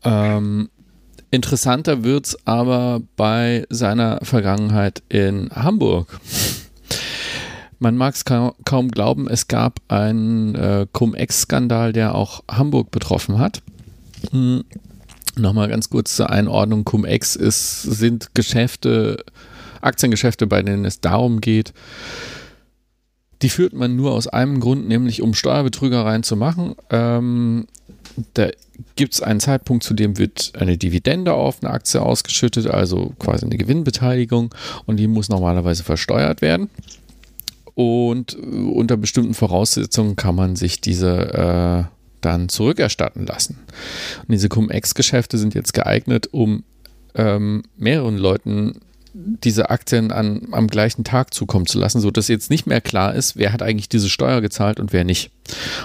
[0.05, 0.69] Ähm,
[1.31, 6.21] interessanter wird es aber bei seiner Vergangenheit in Hamburg.
[7.79, 13.39] Man mag es kaum, kaum, glauben, es gab einen äh, Cum-Ex-Skandal, der auch Hamburg betroffen
[13.39, 13.63] hat.
[14.31, 14.63] Hm.
[15.37, 16.85] Nochmal ganz kurz zur Einordnung.
[16.85, 19.25] Cum-Ex sind Geschäfte,
[19.81, 21.73] Aktiengeschäfte, bei denen es darum geht,
[23.43, 26.77] die führt man nur aus einem Grund, nämlich um Steuerbetrügereien zu machen.
[26.91, 27.67] Ähm,
[28.35, 28.49] da
[28.97, 33.47] gibt es einen Zeitpunkt, zu dem wird eine Dividende auf eine Aktie ausgeschüttet, also quasi
[33.47, 34.55] eine Gewinnbeteiligung
[34.87, 36.71] und die muss normalerweise versteuert werden.
[37.75, 43.59] Und äh, unter bestimmten Voraussetzungen kann man sich diese äh, dann zurückerstatten lassen.
[44.21, 46.65] Und diese Cum-Ex-Geschäfte sind jetzt geeignet, um
[47.15, 48.81] ähm, mehreren Leuten
[49.15, 53.37] diese Aktien an, am gleichen Tag zukommen zu lassen, sodass jetzt nicht mehr klar ist,
[53.37, 55.31] wer hat eigentlich diese Steuer gezahlt und wer nicht.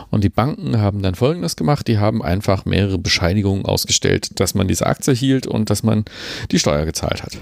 [0.10, 4.68] Und die Banken haben dann Folgendes gemacht, die haben einfach mehrere Bescheinigungen ausgestellt, dass man
[4.68, 6.06] diese Aktie hielt und dass man
[6.52, 7.38] die Steuer gezahlt hat.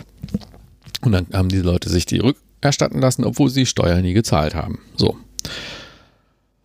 [1.01, 4.79] Und dann haben die Leute sich die rückerstatten lassen, obwohl sie Steuer nie gezahlt haben.
[4.95, 5.17] So.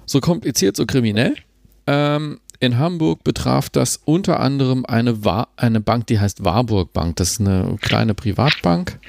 [0.07, 1.35] So kompliziert, so kriminell.
[1.87, 7.17] Ähm, in Hamburg betraf das unter anderem eine, War eine Bank, die heißt Warburg Bank.
[7.17, 9.01] Das ist eine kleine Privatbank.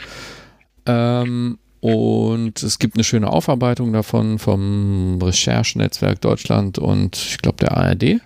[0.86, 7.76] Ähm, und es gibt eine schöne Aufarbeitung davon vom Recherchenetzwerk Deutschland und ich glaube der
[7.76, 8.22] ARD.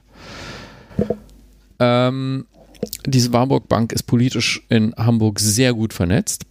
[1.79, 2.45] Ähm,
[3.05, 6.45] diese Warburg Bank ist politisch in Hamburg sehr gut vernetzt.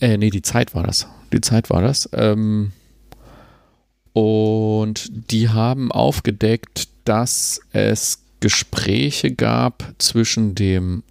[0.00, 1.08] Äh, nee, die Zeit war das.
[1.32, 2.08] Die Zeit war das.
[2.12, 2.70] Ähm,
[4.12, 11.02] und die haben aufgedeckt, dass es Gespräche gab zwischen dem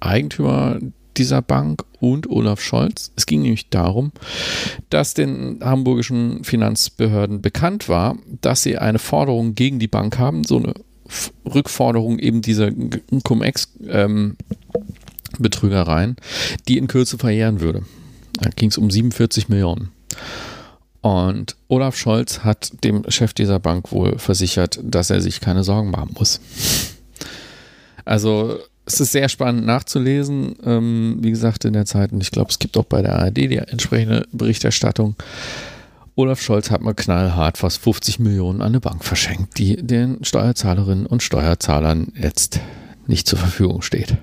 [0.00, 0.78] Eigentümer
[1.18, 3.12] dieser Bank und Olaf Scholz.
[3.16, 4.12] Es ging nämlich darum,
[4.88, 10.56] dass den hamburgischen Finanzbehörden bekannt war, dass sie eine Forderung gegen die Bank haben, so
[10.56, 10.72] eine
[11.44, 12.70] Rückforderung eben dieser
[13.22, 16.16] Cum-Ex-Betrügereien, ähm,
[16.66, 17.82] die in Kürze verjähren würde.
[18.40, 19.90] Da ging es um 47 Millionen.
[21.06, 25.92] Und Olaf Scholz hat dem Chef dieser Bank wohl versichert, dass er sich keine Sorgen
[25.92, 26.40] machen muss.
[28.04, 32.10] Also es ist sehr spannend nachzulesen, ähm, wie gesagt, in der Zeit.
[32.10, 35.14] Und ich glaube, es gibt auch bei der ARD die entsprechende Berichterstattung.
[36.16, 41.06] Olaf Scholz hat mal knallhart fast 50 Millionen an eine Bank verschenkt, die den Steuerzahlerinnen
[41.06, 42.58] und Steuerzahlern jetzt
[43.06, 44.16] nicht zur Verfügung steht.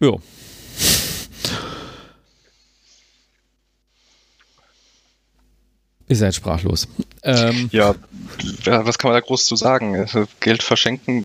[0.00, 0.20] Jo.
[6.08, 6.86] Ihr seid sprachlos.
[7.22, 7.94] Ähm, ja,
[8.64, 10.06] was kann man da groß zu sagen?
[10.40, 11.24] Geld verschenken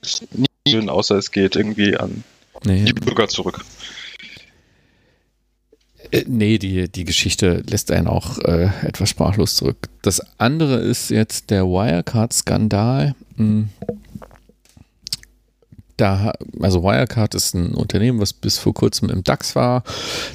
[0.00, 2.24] ist nie schön, außer es geht irgendwie an
[2.64, 2.84] nee.
[2.84, 3.64] die Bürger zurück.
[6.10, 9.88] Äh, nee, die, die Geschichte lässt einen auch äh, etwas sprachlos zurück.
[10.00, 13.14] Das andere ist jetzt der Wirecard-Skandal.
[13.36, 13.68] Hm
[16.02, 19.84] da, also Wirecard ist ein Unternehmen, was bis vor kurzem im DAX war,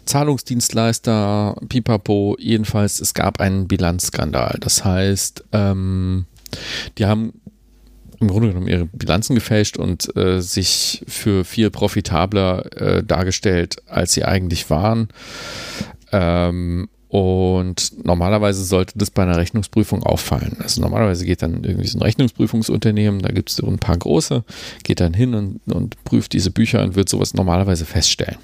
[0.06, 4.58] Zahlungsdienstleister, Pipapo, jedenfalls, es gab einen Bilanzskandal.
[4.62, 6.26] Das heißt, ähm,
[6.98, 7.34] die haben
[8.20, 14.14] im Grunde genommen ihre Bilanzen gefälscht und äh, sich für viel profitabler äh, dargestellt, als
[14.14, 15.10] sie eigentlich waren.
[16.14, 20.58] Ähm, und normalerweise sollte das bei einer Rechnungsprüfung auffallen.
[20.60, 24.44] Also normalerweise geht dann irgendwie so ein Rechnungsprüfungsunternehmen, da gibt es so ein paar große,
[24.84, 28.38] geht dann hin und, und prüft diese Bücher und wird sowas normalerweise feststellen.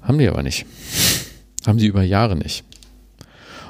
[0.00, 0.64] Haben die aber nicht.
[1.66, 2.64] Haben sie über Jahre nicht.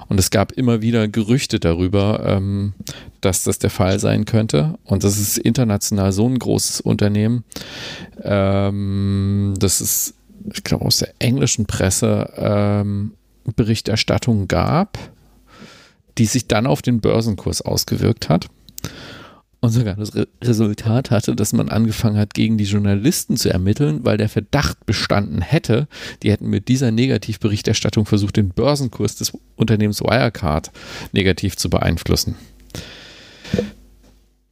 [0.09, 2.75] Und es gab immer wieder Gerüchte darüber, ähm,
[3.21, 4.79] dass das der Fall sein könnte.
[4.85, 7.45] Und das ist international so ein großes Unternehmen.
[8.23, 10.15] Ähm, das ist,
[10.53, 13.13] ich glaube, aus der englischen Presse ähm,
[13.55, 14.99] Berichterstattung gab,
[16.19, 18.49] die sich dann auf den Börsenkurs ausgewirkt hat
[19.61, 24.05] und sogar das Re Resultat hatte, dass man angefangen hat, gegen die Journalisten zu ermitteln,
[24.05, 25.89] weil der Verdacht bestanden hätte,
[26.23, 30.71] die hätten mit dieser Negativberichterstattung versucht, den Börsenkurs des Unternehmens Wirecard
[31.13, 32.37] negativ zu beeinflussen.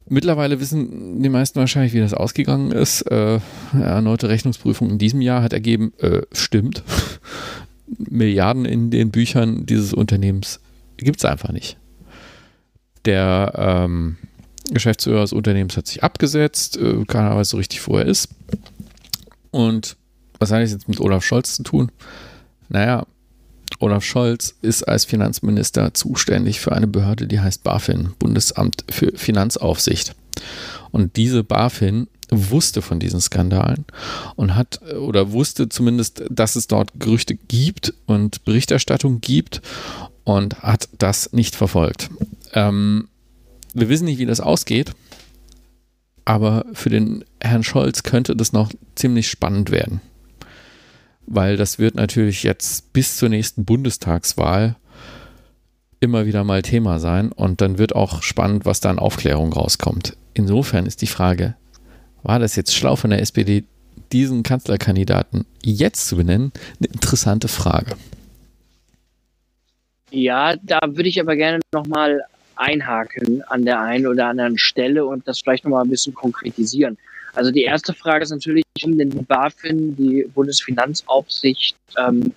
[0.09, 3.01] Mittlerweile wissen die meisten wahrscheinlich, wie das ausgegangen ist.
[3.03, 3.39] Äh,
[3.73, 6.83] erneute Rechnungsprüfung in diesem Jahr hat ergeben, äh, stimmt.
[7.87, 10.59] Milliarden in den Büchern dieses Unternehmens
[10.97, 11.77] gibt es einfach nicht.
[13.05, 14.17] Der ähm,
[14.71, 18.29] Geschäftsführer des Unternehmens hat sich abgesetzt, äh, keiner weiß so richtig, wo er ist.
[19.51, 19.95] Und
[20.39, 21.91] was hat das jetzt mit Olaf Scholz zu tun?
[22.69, 23.05] Naja,
[23.79, 30.15] Olaf Scholz ist als Finanzminister zuständig für eine Behörde, die heißt BaFin, Bundesamt für Finanzaufsicht.
[30.91, 33.85] Und diese BaFin wusste von diesen Skandalen
[34.35, 39.61] und hat oder wusste zumindest, dass es dort Gerüchte gibt und Berichterstattung gibt
[40.23, 42.09] und hat das nicht verfolgt.
[42.53, 43.07] Ähm,
[43.73, 44.93] wir wissen nicht, wie das ausgeht,
[46.25, 50.01] aber für den Herrn Scholz könnte das noch ziemlich spannend werden,
[51.25, 54.75] weil das wird natürlich jetzt bis zur nächsten Bundestagswahl
[55.99, 60.17] immer wieder mal Thema sein und dann wird auch spannend, was da an Aufklärung rauskommt.
[60.33, 61.55] Insofern ist die Frage,
[62.23, 63.63] war das jetzt schlau von der SPD,
[64.11, 66.51] diesen Kanzlerkandidaten jetzt zu benennen?
[66.79, 67.95] Eine interessante Frage.
[70.11, 72.21] Ja, da würde ich aber gerne nochmal
[72.55, 76.97] einhaken an der einen oder anderen Stelle und das vielleicht nochmal ein bisschen konkretisieren.
[77.33, 82.33] Also die erste Frage ist natürlich, denn die BaFin, die Bundesfinanzaufsicht, ähm,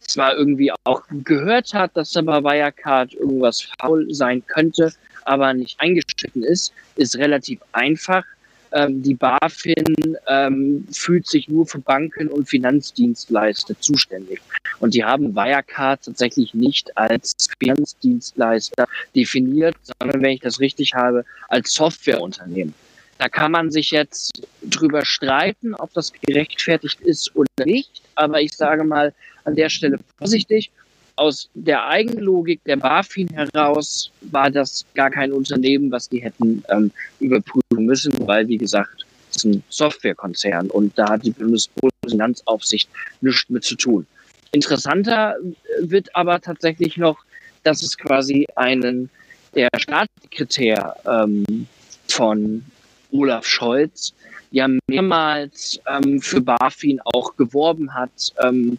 [0.00, 4.92] zwar irgendwie auch gehört hat, dass da bei Wirecard irgendwas faul sein könnte,
[5.24, 8.24] aber nicht eingeschritten ist, ist relativ einfach.
[8.72, 14.40] Ähm, die BaFin ähm, fühlt sich nur für Banken und Finanzdienstleister zuständig.
[14.80, 21.24] Und die haben Wirecard tatsächlich nicht als Finanzdienstleister definiert, sondern, wenn ich das richtig habe,
[21.48, 22.74] als Softwareunternehmen.
[23.18, 28.02] Da kann man sich jetzt drüber streiten, ob das gerechtfertigt ist oder nicht.
[28.14, 29.14] Aber ich sage mal
[29.44, 30.70] an der Stelle vorsichtig
[31.16, 36.90] aus der Eigenlogik der BaFin heraus war das gar kein Unternehmen, was die hätten ähm,
[37.20, 42.88] überprüfen müssen, weil, wie gesagt, es ist ein Softwarekonzern und da hat die Bundesfinanzaufsicht
[43.22, 44.06] nichts mit zu tun.
[44.52, 45.36] Interessanter
[45.80, 47.18] wird aber tatsächlich noch,
[47.62, 49.10] dass es quasi einen,
[49.54, 51.66] der Staatssekretär ähm,
[52.08, 52.64] von
[53.12, 54.14] Olaf Scholz,
[54.50, 58.78] ja mehrmals ähm, für BaFin auch geworben hat, ähm,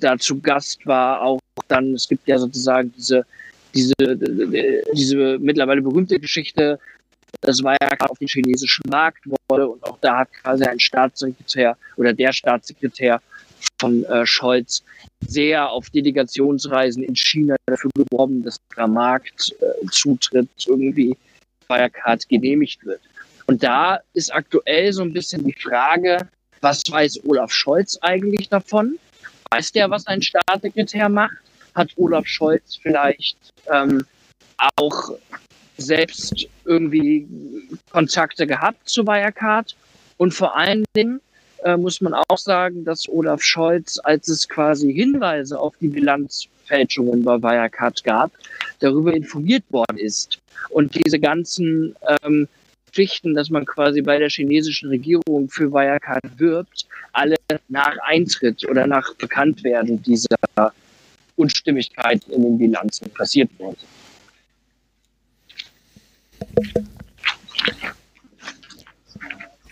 [0.00, 3.24] dazu Gast war, auch dann, es gibt ja sozusagen diese,
[3.74, 3.94] diese,
[4.94, 6.78] diese mittlerweile berühmte Geschichte,
[7.42, 11.76] das war ja auf den chinesischen Markt wurde und auch da hat quasi ein Staatssekretär
[11.96, 13.20] oder der Staatssekretär
[13.78, 14.82] von äh, Scholz
[15.26, 21.16] sehr auf Delegationsreisen in China dafür geworben, dass der Marktzutritt äh, irgendwie
[21.68, 23.00] Wirecard genehmigt wird.
[23.46, 26.28] Und da ist aktuell so ein bisschen die Frage,
[26.60, 28.98] was weiß Olaf Scholz eigentlich davon?
[29.50, 31.36] Weiß der, was ein Staatssekretär macht?
[31.74, 33.36] Hat Olaf Scholz vielleicht
[33.72, 34.04] ähm,
[34.76, 35.12] auch
[35.76, 37.28] selbst irgendwie
[37.90, 39.76] Kontakte gehabt zu Wirecard?
[40.16, 41.20] Und vor allen Dingen,
[41.62, 47.22] äh, muss man auch sagen, dass Olaf Scholz, als es quasi Hinweise auf die Bilanzfälschungen
[47.22, 48.32] bei Wirecard gab,
[48.80, 50.38] darüber informiert worden ist.
[50.70, 52.48] Und diese ganzen ähm,
[52.96, 57.36] Pflichten, dass man quasi bei der chinesischen Regierung für Wirecard wirbt, alle
[57.68, 60.38] nach Eintritt oder nach Bekanntwerden dieser
[61.36, 63.76] Unstimmigkeit in den Bilanzen passiert wurden.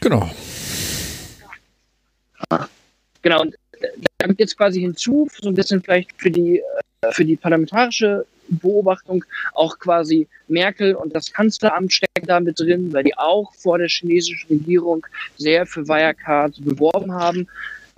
[0.03, 0.31] Genau.
[3.23, 6.59] Genau, und da kommt jetzt quasi hinzu, so ein bisschen vielleicht für die,
[7.01, 9.25] äh, für die parlamentarische Beobachtung
[9.55, 13.89] auch quasi Merkel und das Kanzleramt stecken da mit drin, weil die auch vor der
[13.89, 17.47] chinesischen Regierung sehr für Wirecard beworben haben.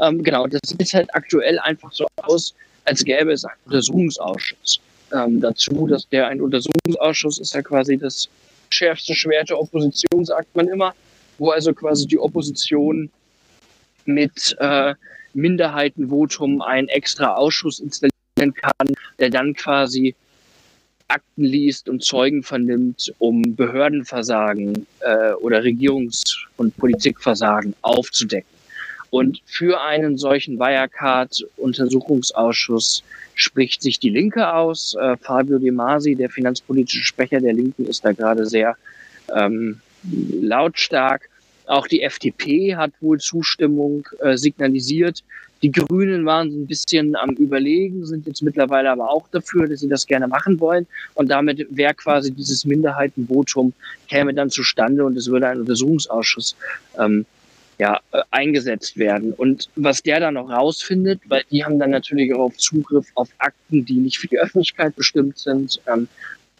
[0.01, 4.81] Ähm, genau, das sieht halt aktuell einfach so aus, als gäbe es einen Untersuchungsausschuss.
[5.13, 8.29] Ähm, dazu, dass der ein Untersuchungsausschuss ist ja quasi das
[8.71, 10.95] schärfste Schwert der Opposition, sagt man immer,
[11.39, 13.11] wo also quasi die Opposition
[14.05, 14.95] mit äh,
[15.35, 18.89] Minderheitenvotum einen extra Ausschuss installieren kann,
[19.19, 20.15] der dann quasi
[21.09, 28.51] Akten liest und Zeugen vernimmt, um Behördenversagen äh, oder Regierungs- und Politikversagen aufzudecken.
[29.11, 33.05] Und für einen solchen Wirecard-Untersuchungsausschuss
[33.35, 34.97] spricht sich die Linke aus.
[35.01, 38.77] Äh, Fabio De Masi, der finanzpolitische Sprecher der Linken, ist da gerade sehr
[39.35, 39.81] ähm,
[40.41, 41.29] lautstark.
[41.67, 45.23] Auch die FDP hat wohl Zustimmung äh, signalisiert.
[45.63, 49.89] Die Grünen waren ein bisschen am Überlegen, sind jetzt mittlerweile aber auch dafür, dass sie
[49.89, 50.87] das gerne machen wollen.
[51.15, 53.73] Und damit wäre quasi dieses Minderheitenvotum
[54.09, 56.57] käme dann zustande und es würde ein Untersuchungsausschuss
[56.99, 57.25] ähm,
[57.79, 59.33] ja, äh, eingesetzt werden.
[59.33, 63.85] Und was der dann noch rausfindet, weil die haben dann natürlich auch Zugriff auf Akten,
[63.85, 66.09] die nicht für die Öffentlichkeit bestimmt sind, ähm,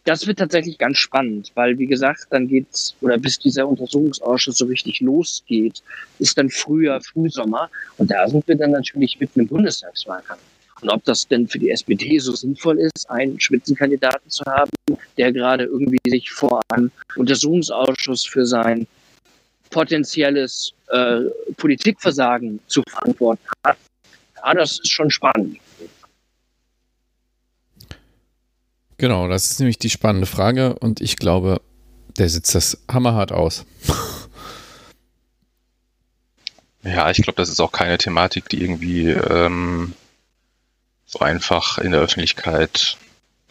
[0.07, 4.67] das wird tatsächlich ganz spannend, weil wie gesagt, dann geht's oder bis dieser Untersuchungsausschuss so
[4.67, 5.83] richtig losgeht,
[6.21, 10.41] ist dann Frühjahr, Frühsommer und da sind wir dann natürlich mit einem Bundestagswahlkampf.
[10.83, 14.71] Und ob das denn für die SPD so sinnvoll ist, einen Spitzenkandidaten zu haben,
[15.17, 18.87] der gerade irgendwie sich vor einem Untersuchungsausschuss für sein
[19.71, 21.23] potenzielles äh,
[21.57, 23.77] Politikversagen zu verantworten hat,
[24.37, 25.59] ja, das ist schon spannend.
[28.99, 31.61] Genau, das ist nämlich die spannende Frage und ich glaube,
[32.19, 33.65] der sitzt das hammerhart aus.
[36.87, 39.93] Ja, ich glaube, das ist auch keine Thematik, die irgendwie ähm,
[41.05, 42.97] so einfach in der Öffentlichkeit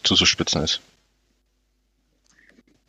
[0.03, 0.79] zuzuspitzen ist.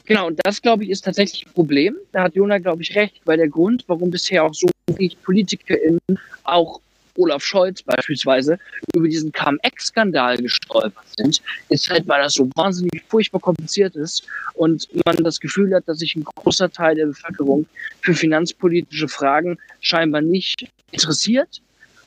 [0.05, 1.97] Genau, und das, glaube ich, ist tatsächlich ein Problem.
[2.13, 6.01] Da hat Jona, glaube ich, recht, weil der Grund, warum bisher auch so viele PolitikerInnen
[6.45, 6.81] auch
[7.17, 8.59] Olaf Scholz beispielsweise
[8.95, 14.89] über diesen KMX-Skandal gestolpert sind, ist halt, weil das so wahnsinnig furchtbar kompliziert ist und
[15.05, 17.67] man das Gefühl hat, dass sich ein großer Teil der Bevölkerung
[18.01, 21.61] für finanzpolitische Fragen scheinbar nicht interessiert,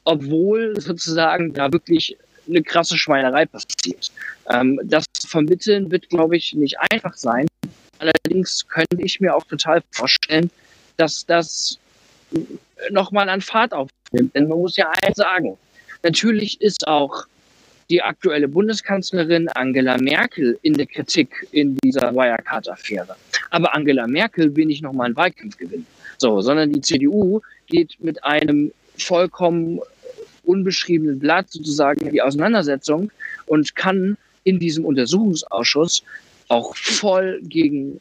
[0.04, 4.12] obwohl sozusagen da wirklich eine krasse Schweinerei passiert.
[4.50, 7.48] Ähm, das vermitteln wird, glaube ich, nicht einfach sein.
[8.00, 10.50] Allerdings könnte ich mir auch total vorstellen,
[10.98, 11.78] dass das
[12.92, 13.99] nochmal an Fahrt aufnimmt.
[14.12, 15.58] Denn man muss ja eins sagen,
[16.04, 17.26] natürlich ist auch
[17.90, 23.16] die aktuelle Bundeskanzlerin Angela Merkel in der Kritik in dieser Wirecard-Affäre.
[23.50, 25.88] Aber Angela Merkel will nicht nochmal einen Wahlkampf gewinnen.
[26.18, 29.80] So, sondern die CDU geht mit einem vollkommen
[30.44, 33.12] unbeschriebenen Blatt sozusagen in die Auseinandersetzung
[33.46, 36.04] und kann in diesem Untersuchungsausschuss
[36.48, 38.00] auch voll gegen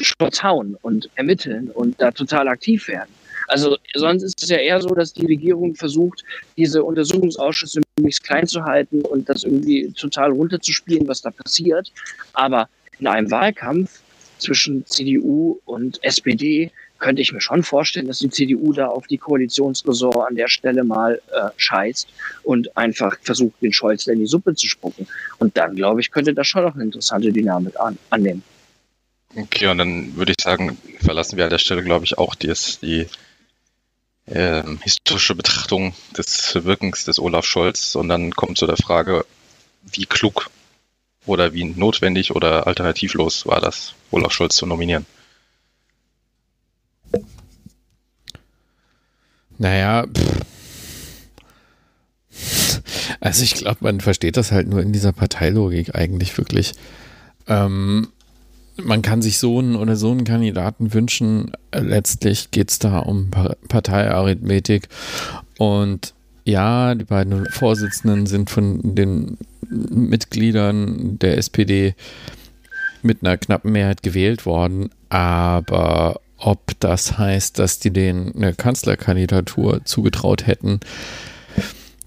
[0.00, 3.10] Schutz hauen und ermitteln und da total aktiv werden.
[3.48, 6.24] Also sonst ist es ja eher so, dass die Regierung versucht,
[6.56, 11.92] diese Untersuchungsausschüsse möglichst klein zu halten und das irgendwie total runterzuspielen, was da passiert.
[12.32, 12.68] Aber
[12.98, 14.00] in einem Wahlkampf
[14.38, 19.18] zwischen CDU und SPD könnte ich mir schon vorstellen, dass die CDU da auf die
[19.18, 22.08] Koalitionsresort an der Stelle mal äh, scheißt
[22.42, 25.06] und einfach versucht, den Scholz in die Suppe zu spucken.
[25.38, 28.42] Und dann, glaube ich, könnte das schon noch eine interessante Dynamik an, annehmen.
[29.34, 32.52] Okay, und dann würde ich sagen, verlassen wir an der Stelle, glaube ich, auch die,
[32.80, 33.06] die
[34.26, 39.24] äh, historische Betrachtung des Wirkens des Olaf Scholz, sondern kommt zu der Frage,
[39.92, 40.50] wie klug
[41.26, 45.06] oder wie notwendig oder alternativlos war das, Olaf Scholz zu nominieren?
[49.58, 50.42] Naja, pff.
[53.20, 56.74] also ich glaube, man versteht das halt nur in dieser Parteilogik eigentlich wirklich.
[57.48, 58.08] Ähm,
[58.82, 61.52] man kann sich so einen oder so einen Kandidaten wünschen.
[61.72, 63.30] Letztlich geht es da um
[63.68, 64.88] Parteiarithmetik.
[65.58, 66.14] Und
[66.44, 71.94] ja, die beiden Vorsitzenden sind von den Mitgliedern der SPD
[73.02, 74.90] mit einer knappen Mehrheit gewählt worden.
[75.08, 80.80] Aber ob das heißt, dass die den eine Kanzlerkandidatur zugetraut hätten,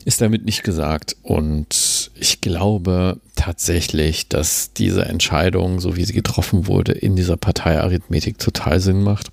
[0.05, 1.15] ist damit nicht gesagt.
[1.23, 8.37] Und ich glaube tatsächlich, dass diese Entscheidung, so wie sie getroffen wurde, in dieser Parteiarithmetik
[8.39, 9.31] total Sinn macht.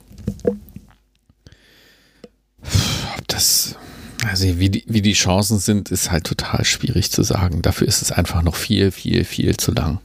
[2.62, 3.76] Ob das,
[4.28, 7.62] also wie die, wie die Chancen sind, ist halt total schwierig zu sagen.
[7.62, 10.00] Dafür ist es einfach noch viel, viel, viel zu lang.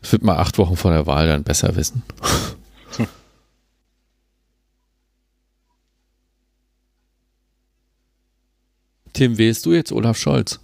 [0.00, 2.02] Das wird mal acht Wochen vor der Wahl dann besser wissen.
[9.18, 10.60] Tim, wählst du jetzt Olaf Scholz?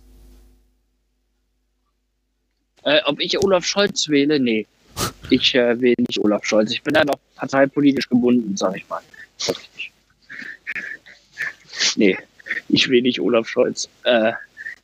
[2.84, 4.38] Äh, ob ich Olaf Scholz wähle?
[4.38, 4.68] Nee.
[5.28, 6.70] Ich äh, wähle nicht Olaf Scholz.
[6.70, 9.02] Ich bin da noch parteipolitisch gebunden, sag ich mal.
[11.96, 12.16] nee,
[12.68, 13.88] ich wähle nicht Olaf Scholz.
[14.04, 14.34] Äh,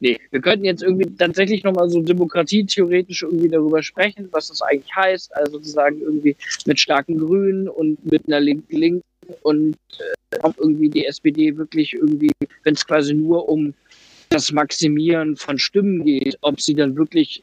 [0.00, 4.96] nee, wir könnten jetzt irgendwie tatsächlich nochmal so demokratietheoretisch irgendwie darüber sprechen, was das eigentlich
[4.96, 5.36] heißt.
[5.36, 6.34] Also sozusagen irgendwie
[6.66, 9.09] mit starken Grünen und mit einer linken Linken
[9.42, 12.30] und äh, ob irgendwie die SPD wirklich irgendwie,
[12.64, 13.74] wenn es quasi nur um
[14.28, 17.42] das Maximieren von Stimmen geht, ob sie dann wirklich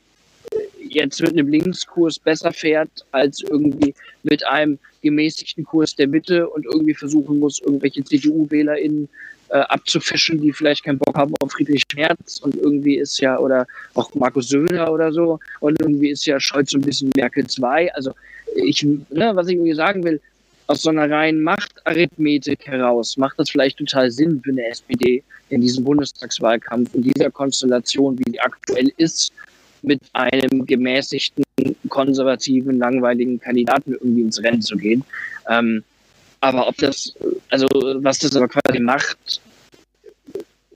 [0.52, 0.58] äh,
[0.88, 6.66] jetzt mit einem Linkskurs besser fährt als irgendwie mit einem gemäßigten Kurs der Mitte und
[6.66, 9.10] irgendwie versuchen muss, irgendwelche CDU-WählerInnen
[9.50, 13.66] äh, abzufischen, die vielleicht keinen Bock haben auf Friedrich Merz und irgendwie ist ja, oder
[13.94, 17.94] auch Markus Söder oder so, und irgendwie ist ja Scholz so ein bisschen Merkel 2.
[17.94, 18.12] Also
[18.56, 20.20] ich, ne, was ich irgendwie sagen will,
[20.68, 25.62] aus so einer reinen Machtarithmetik heraus macht das vielleicht total Sinn für eine SPD in
[25.62, 29.32] diesem Bundestagswahlkampf, in dieser Konstellation, wie die aktuell ist,
[29.82, 31.44] mit einem gemäßigten,
[31.88, 35.04] konservativen, langweiligen Kandidaten irgendwie ins Rennen zu gehen.
[35.50, 35.84] Ähm,
[36.42, 37.14] aber ob das,
[37.50, 37.68] also
[38.02, 39.42] was das aber quasi macht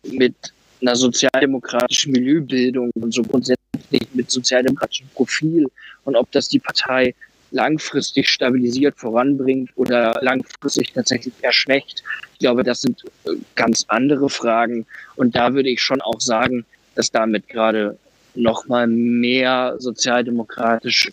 [0.10, 0.36] mit
[0.82, 5.68] einer sozialdemokratischen Milieubildung und so grundsätzlich mit sozialdemokratischem Profil
[6.06, 7.14] und ob das die Partei
[7.52, 12.04] langfristig stabilisiert voranbringt oder langfristig tatsächlich erschwächt.
[12.34, 14.86] Ich glaube, das sind äh, ganz andere Fragen.
[15.16, 17.98] Und da würde ich schon auch sagen, dass damit gerade
[18.34, 21.12] nochmal mehr sozialdemokratische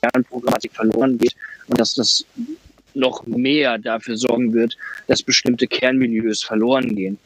[0.00, 1.34] Kernprogrammatik verloren geht
[1.68, 2.24] und dass das
[2.94, 7.18] noch mehr dafür sorgen wird, dass bestimmte Kernmilieus verloren gehen,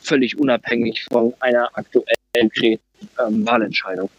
[0.00, 4.10] völlig unabhängig von einer aktuellen ähm, Wahlentscheidung.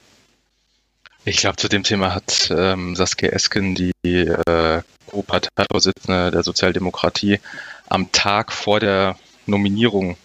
[1.23, 7.39] Ich glaube, zu dem Thema hat ähm, Saskia Esken, die äh, Co-Parteivorsitzende der Sozialdemokratie,
[7.87, 10.17] am Tag vor der Nominierung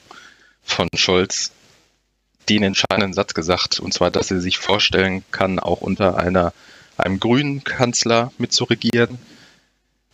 [0.65, 1.53] von Scholz
[2.49, 6.55] den entscheidenden Satz gesagt, und zwar, dass sie sich vorstellen kann, auch unter einer,
[6.97, 9.19] einem grünen Kanzler mitzuregieren.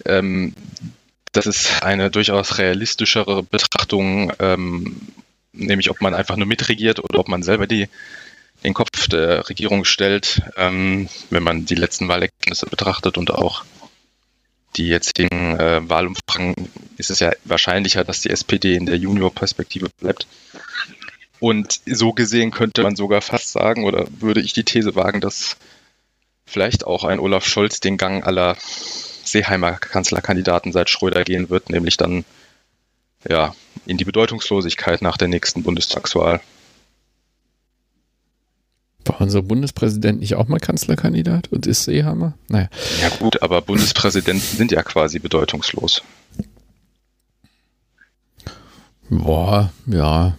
[0.04, 0.54] Ähm,
[1.30, 5.00] das ist eine durchaus realistischere Betrachtung, ähm,
[5.52, 7.88] nämlich ob man einfach nur mitregiert oder ob man selber die
[8.64, 13.64] den Kopf der Regierung stellt, ähm, wenn man die letzten Wahlergebnisse betrachtet und auch
[14.76, 16.54] die jetzigen äh, Wahlumfragen,
[16.96, 20.26] ist es ja wahrscheinlicher, dass die SPD in der Junior-Perspektive bleibt.
[21.40, 25.56] Und so gesehen könnte man sogar fast sagen, oder würde ich die These wagen, dass
[26.46, 28.56] vielleicht auch ein Olaf Scholz den Gang aller
[29.24, 32.24] Seeheimer Kanzlerkandidaten seit Schröder gehen wird, nämlich dann
[33.28, 33.54] ja
[33.86, 36.40] in die Bedeutungslosigkeit nach der nächsten Bundestagswahl.
[39.04, 42.34] War unser Bundespräsident nicht auch mal Kanzlerkandidat und ist Seehammer?
[42.48, 42.68] Naja.
[43.00, 46.02] Ja gut, aber Bundespräsidenten sind ja quasi bedeutungslos.
[49.10, 50.36] Boah, ja.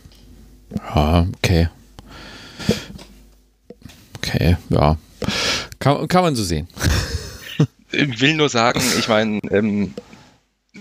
[0.76, 1.70] Ja, okay.
[4.18, 4.98] Okay, ja.
[5.80, 6.68] Kann, kann man so sehen.
[7.92, 9.94] Ich will nur sagen, ich meine, ähm,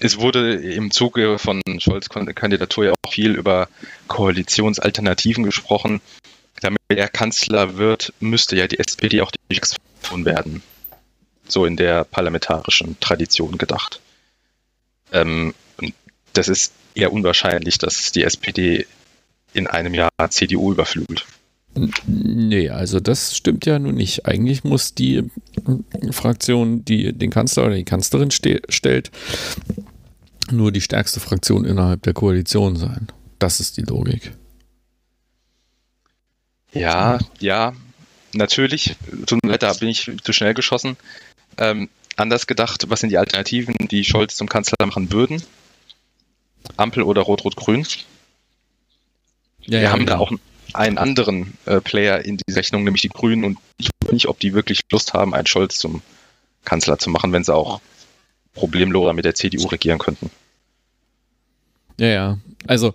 [0.01, 3.68] es wurde im Zuge von Scholz Kandidatur ja auch viel über
[4.09, 6.01] Koalitionsalternativen gesprochen
[6.63, 10.63] damit er Kanzler wird, müsste ja die SPD auch die Fraktion werden.
[11.49, 14.01] So in der parlamentarischen Tradition gedacht.
[15.13, 15.55] Ähm,
[16.33, 18.87] das ist eher unwahrscheinlich, dass die SPD
[19.53, 21.27] in einem Jahr CDU überflügelt.
[22.07, 24.27] Nee, also das stimmt ja nun nicht.
[24.27, 25.25] Eigentlich muss die
[26.11, 29.11] Fraktion, die den Kanzler oder die Kanzlerin stellt,
[30.51, 33.09] nur die stärkste Fraktion innerhalb der Koalition sein.
[33.39, 34.33] Das ist die Logik.
[36.73, 37.75] Ja, ja,
[38.33, 38.97] natürlich.
[39.45, 40.97] Leid, da bin ich zu schnell geschossen.
[41.59, 45.43] Ähm, anders gedacht, was sind die Alternativen, die Scholz zum Kanzler machen würden?
[46.77, 47.87] Ampel oder Rot-Rot-Grün?
[49.62, 50.12] Ja, Wir ja, haben genau.
[50.12, 50.33] da auch
[50.75, 53.45] einen anderen äh, Player in die Rechnung, nämlich die Grünen.
[53.45, 56.03] Und ich weiß nicht, ob die wirklich Lust haben, einen Scholz zum
[56.64, 57.81] Kanzler zu machen, wenn sie auch
[58.55, 60.31] problemloser mit der CDU regieren könnten.
[61.99, 62.39] Ja, ja.
[62.66, 62.95] Also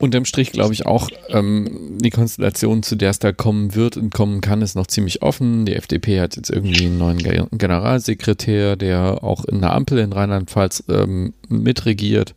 [0.00, 4.12] unterm Strich glaube ich auch, ähm, die Konstellation, zu der es da kommen wird und
[4.12, 5.66] kommen kann, ist noch ziemlich offen.
[5.66, 7.18] Die FDP hat jetzt irgendwie einen neuen
[7.52, 12.34] Generalsekretär, der auch in der Ampel in Rheinland-Pfalz ähm, mitregiert.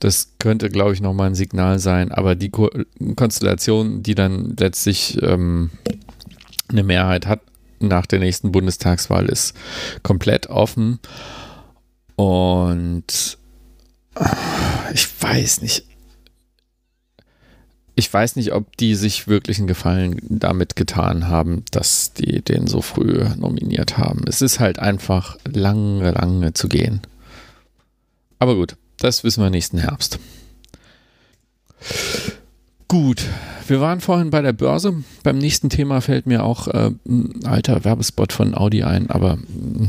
[0.00, 2.10] Das könnte, glaube ich, nochmal ein Signal sein.
[2.10, 2.70] Aber die Ko
[3.16, 5.70] Konstellation, die dann letztlich ähm,
[6.68, 7.40] eine Mehrheit hat
[7.80, 9.54] nach der nächsten Bundestagswahl, ist
[10.02, 11.00] komplett offen.
[12.16, 13.38] Und
[14.94, 15.87] ich weiß nicht
[17.98, 22.68] ich weiß nicht, ob die sich wirklich einen Gefallen damit getan haben, dass die den
[22.68, 24.20] so früh nominiert haben.
[24.28, 27.00] Es ist halt einfach lange, lange zu gehen.
[28.38, 30.20] Aber gut, das wissen wir nächsten Herbst.
[32.86, 33.24] Gut,
[33.66, 35.02] wir waren vorhin bei der Börse.
[35.24, 39.88] Beim nächsten Thema fällt mir auch äh, ein alter Werbespot von Audi ein, aber äh,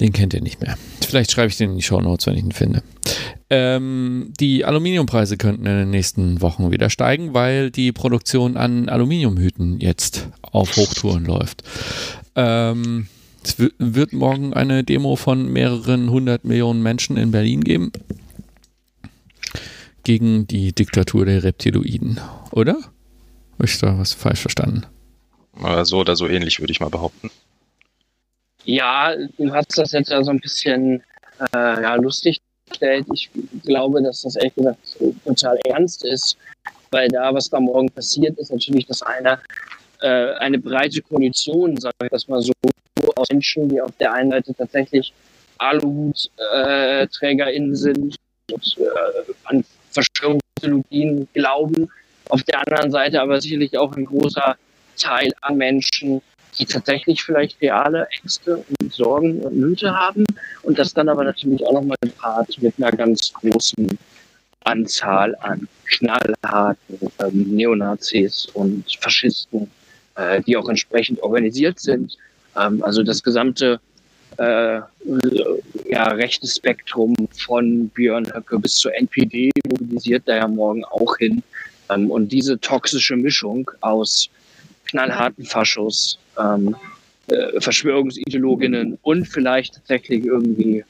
[0.00, 0.76] den kennt ihr nicht mehr.
[1.06, 2.82] Vielleicht schreibe ich den in die Show Notes, wenn ich ihn finde.
[3.50, 9.80] Ähm, die Aluminiumpreise könnten in den nächsten Wochen wieder steigen, weil die Produktion an Aluminiumhüten
[9.80, 11.62] jetzt auf Hochtouren läuft.
[12.34, 13.08] Ähm,
[13.44, 17.92] es wird morgen eine Demo von mehreren hundert Millionen Menschen in Berlin geben.
[20.04, 22.20] Gegen die Diktatur der Reptiloiden,
[22.52, 22.74] oder?
[23.54, 24.84] Habe ich da was falsch verstanden?
[25.82, 27.30] So oder so ähnlich, würde ich mal behaupten.
[28.64, 31.02] Ja, du hast das jetzt ja so ein bisschen
[31.54, 33.06] äh, ja, lustig gestellt.
[33.12, 33.28] Ich
[33.64, 34.78] glaube, dass das ehrlich gesagt
[35.24, 36.36] total ernst ist,
[36.90, 39.40] weil da, was da morgen passiert, ist natürlich, dass eine,
[40.00, 42.52] äh, eine breite Koalition, sage ich das mal so,
[43.16, 45.12] aus Menschen, die auf der einen Seite tatsächlich
[45.58, 48.16] Aluhutträgerinnen äh, sind
[48.52, 48.84] und äh,
[49.44, 51.88] an Verschwörungsideologien glauben,
[52.28, 54.56] auf der anderen Seite aber sicherlich auch ein großer
[54.96, 56.22] Teil an Menschen,
[56.58, 60.24] die tatsächlich vielleicht reale Ängste und Sorgen und Nöte haben
[60.62, 63.98] und das dann aber natürlich auch nochmal gepaart mit einer ganz großen
[64.64, 69.70] Anzahl an knallharten ähm, Neonazis und Faschisten,
[70.14, 72.16] äh, die auch entsprechend organisiert sind.
[72.56, 73.80] Ähm, also das gesamte
[74.38, 74.80] äh,
[75.90, 81.42] ja, rechtes Spektrum von Björn Höcke bis zur NPD mobilisiert da ja morgen auch hin.
[81.90, 84.30] Ähm, und diese toxische Mischung aus
[84.86, 86.76] knallharten Faschos, ähm,
[87.28, 90.84] äh, Verschwörungsideologinnen und vielleicht tatsächlich irgendwie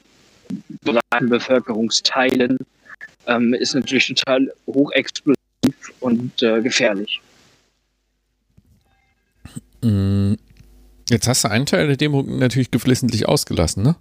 [0.83, 2.57] breiten Bevölkerungsteilen
[3.27, 5.37] ähm, ist natürlich total hochexplosiv
[5.99, 7.21] und äh, gefährlich.
[9.81, 10.33] Mm,
[11.09, 13.95] jetzt hast du einen Teil der Demo natürlich geflissentlich ausgelassen, ne?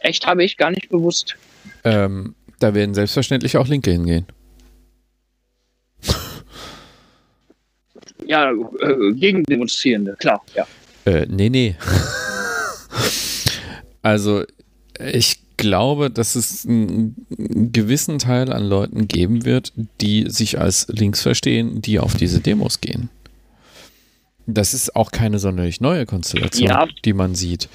[0.00, 1.36] Echt, habe ich gar nicht bewusst.
[1.82, 4.26] Ähm, da werden selbstverständlich auch Linke hingehen.
[8.26, 10.66] Ja, äh, gegen Demonstrierende, klar, ja.
[11.04, 11.76] Äh, nee, nee.
[14.02, 14.44] also,
[14.98, 17.26] ich glaube, dass es einen
[17.72, 22.80] gewissen Teil an Leuten geben wird, die sich als links verstehen, die auf diese Demos
[22.80, 23.08] gehen.
[24.46, 26.86] Das ist auch keine sonderlich neue Konstellation, ja.
[27.04, 27.68] die man sieht.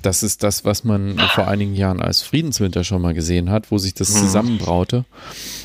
[0.00, 3.78] Das ist das, was man vor einigen Jahren als Friedenswinter schon mal gesehen hat, wo
[3.78, 4.18] sich das mhm.
[4.18, 5.04] zusammenbraute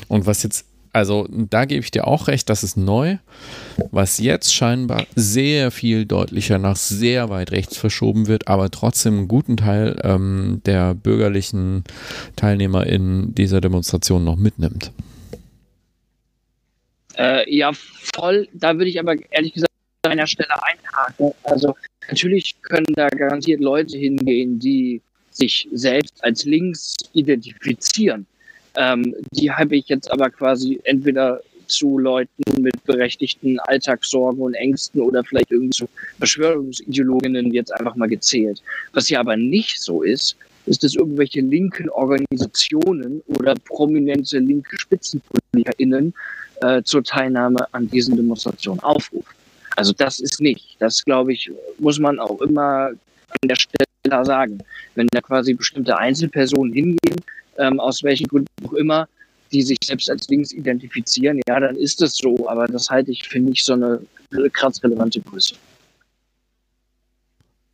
[0.08, 3.18] und was jetzt also da gebe ich dir auch recht, das ist neu.
[3.90, 9.28] Was jetzt scheinbar sehr viel deutlicher nach sehr weit rechts verschoben wird, aber trotzdem einen
[9.28, 11.84] guten Teil ähm, der bürgerlichen
[12.36, 14.92] Teilnehmer in dieser Demonstration noch mitnimmt.
[17.16, 17.70] Äh, ja,
[18.14, 18.48] voll.
[18.52, 19.70] Da würde ich aber ehrlich gesagt
[20.02, 21.32] an einer Stelle einhaken.
[21.44, 21.76] Also
[22.08, 28.26] natürlich können da garantiert Leute hingehen, die sich selbst als links identifizieren.
[28.76, 35.00] Ähm, die habe ich jetzt aber quasi entweder zu Leuten mit berechtigten Alltagssorgen und Ängsten
[35.00, 38.62] oder vielleicht irgendwie zu Verschwörungsideologinnen jetzt einfach mal gezählt.
[38.92, 46.12] Was ja aber nicht so ist, ist, dass irgendwelche linken Organisationen oder prominente linke SpitzenpolitikerInnen
[46.62, 49.34] äh, zur Teilnahme an diesen Demonstrationen aufrufen.
[49.76, 50.76] Also das ist nicht.
[50.78, 54.58] Das, glaube ich, muss man auch immer an der Stelle sagen.
[54.94, 57.16] Wenn da quasi bestimmte Einzelpersonen hingehen,
[57.58, 59.08] ähm, aus welchen Gründen auch immer,
[59.52, 62.48] die sich selbst als links identifizieren, ja, dann ist es so.
[62.48, 64.00] Aber das halte ich für nicht so eine
[64.52, 65.54] kratzrelevante Größe.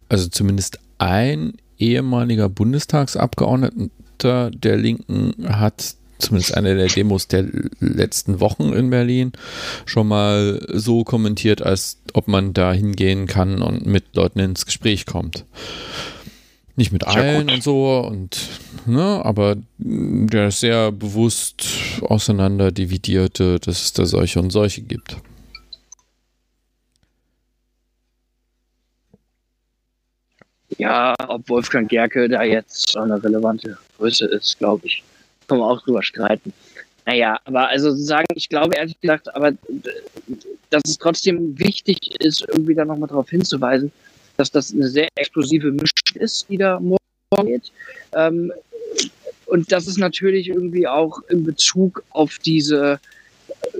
[0.08, 7.46] Also zumindest ein ehemaliger Bundestagsabgeordneter der Linken hat zumindest eine der Demos der
[7.80, 9.32] letzten Wochen in Berlin
[9.84, 15.06] schon mal so kommentiert, als ob man da hingehen kann und mit Leuten ins Gespräch
[15.06, 15.44] kommt.
[16.78, 18.38] Nicht mit allen und so, und,
[18.84, 21.66] ne, aber der ist sehr bewusst
[22.02, 25.16] auseinander dividierte, dass es da solche und solche gibt.
[30.76, 35.02] Ja, ob Wolfgang Gerke da jetzt eine relevante Größe ist, glaube ich,
[35.48, 36.52] Kann man auch drüber streiten.
[37.06, 39.52] Naja, aber also sagen, ich glaube ehrlich gesagt, aber
[40.70, 43.92] dass es trotzdem wichtig ist, irgendwie da nochmal darauf hinzuweisen,
[44.36, 47.72] dass das eine sehr explosive Mischung ist, die da morgen geht.
[48.14, 48.52] Ähm,
[49.46, 53.00] und das ist natürlich irgendwie auch in Bezug auf diese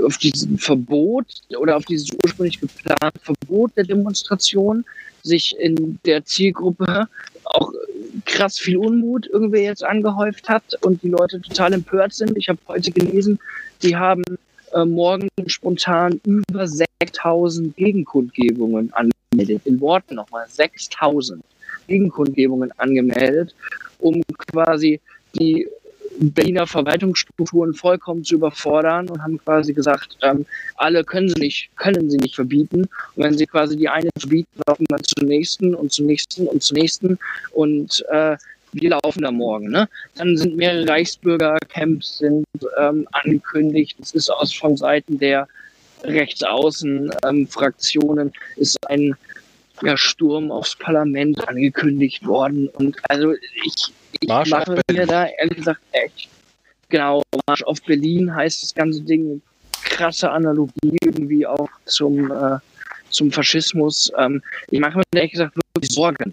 [0.05, 1.27] auf dieses Verbot
[1.59, 4.85] oder auf dieses ursprünglich geplante Verbot der Demonstration
[5.23, 7.09] sich in der Zielgruppe
[7.45, 7.73] auch
[8.25, 12.37] krass viel Unmut irgendwie jetzt angehäuft hat und die Leute total empört sind.
[12.37, 13.39] Ich habe heute gelesen,
[13.83, 14.23] die haben
[14.77, 19.63] äh, morgen spontan über 6000 Gegenkundgebungen angemeldet.
[19.65, 21.43] In Worten nochmal 6000
[21.87, 23.55] Gegenkundgebungen angemeldet,
[23.99, 24.23] um
[24.53, 25.01] quasi
[25.39, 25.67] die
[26.19, 30.47] Berliner Verwaltungsstrukturen vollkommen zu überfordern und haben quasi gesagt, ähm,
[30.77, 32.83] alle können sie nicht, können sie nicht verbieten.
[33.15, 36.63] Und wenn sie quasi die eine verbieten, laufen wir zur nächsten und zum nächsten und
[36.63, 37.19] zum nächsten
[37.53, 38.37] und äh,
[38.81, 39.71] wir laufen da morgen.
[39.71, 39.89] Ne?
[40.17, 42.47] Dann sind mehrere Reichsbürgercamps sind
[42.79, 43.97] ähm, angekündigt.
[44.01, 45.49] Es ist aus von Seiten der
[46.05, 49.15] rechtsaußen ähm, Fraktionen ist ein
[49.83, 52.69] ja, Sturm aufs Parlament angekündigt worden.
[52.69, 56.29] Und also ich, ich Marsch mache mir da ehrlich gesagt echt,
[56.89, 59.41] genau, Marsch auf Berlin heißt das ganze Ding,
[59.85, 62.59] krasse Analogie irgendwie auch zum, äh,
[63.11, 64.13] zum Faschismus.
[64.19, 66.33] Ähm, ich mache mir ehrlich gesagt wirklich Sorgen.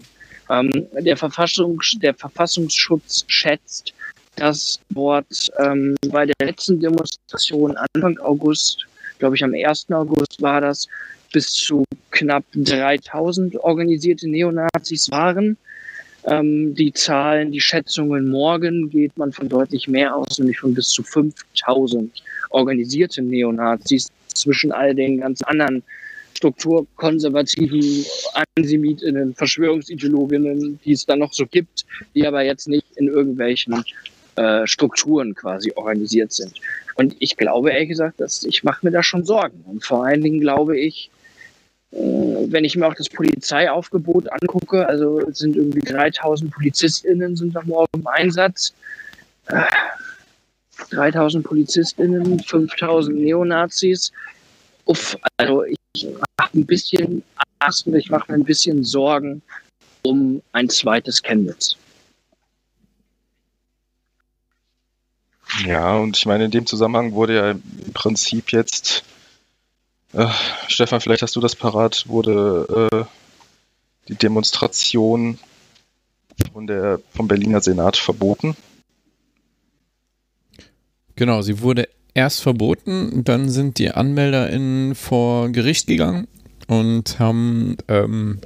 [0.50, 0.70] Ähm,
[1.00, 3.94] der, Verfassungs der Verfassungsschutz schätzt,
[4.36, 8.86] dass dort ähm, bei der letzten Demonstration Anfang August,
[9.18, 9.90] glaube ich am 1.
[9.90, 10.88] August war das,
[11.32, 15.56] bis zu knapp 3000 organisierte Neonazis waren.
[16.26, 20.88] Ähm, die Zahlen, die Schätzungen morgen geht man von deutlich mehr aus, nämlich von bis
[20.88, 25.82] zu 5000 organisierte Neonazis zwischen all den ganz anderen
[26.34, 28.04] strukturkonservativen
[28.34, 33.84] Antisemitinnen, Verschwörungsideologinnen, die es da noch so gibt, die aber jetzt nicht in irgendwelchen
[34.36, 36.54] äh, Strukturen quasi organisiert sind.
[36.96, 39.64] Und ich glaube ehrlich gesagt, dass ich mache mir da schon Sorgen.
[39.66, 41.10] Und vor allen Dingen glaube ich,
[41.92, 47.66] äh, wenn ich mir auch das Polizeiaufgebot angucke, also sind irgendwie 3000 PolizistInnen sind am
[47.66, 48.74] Morgen im Einsatz.
[50.90, 54.12] 3000 äh, PolizistInnen, 5000 Neonazis.
[54.86, 55.76] Uff, also ich
[56.36, 57.22] mache ein bisschen
[57.58, 59.42] Angst und ich mache mir ein bisschen Sorgen
[60.02, 61.76] um ein zweites Chemnitz.
[65.64, 69.04] Ja, und ich meine, in dem Zusammenhang wurde ja im Prinzip jetzt
[70.12, 70.28] äh,
[70.68, 73.04] Stefan, vielleicht hast du das parat, wurde äh,
[74.08, 75.38] die Demonstration
[76.52, 78.56] von der, vom Berliner Senat verboten.
[81.16, 86.26] Genau, sie wurde erst verboten, dann sind die AnmelderInnen vor Gericht gegangen
[86.68, 88.38] und haben ähm,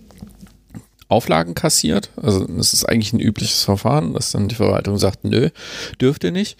[1.09, 2.11] Auflagen kassiert.
[2.16, 5.51] Also das ist eigentlich ein übliches Verfahren, dass dann die Verwaltung sagt, nö,
[6.01, 6.59] dürft ihr nicht.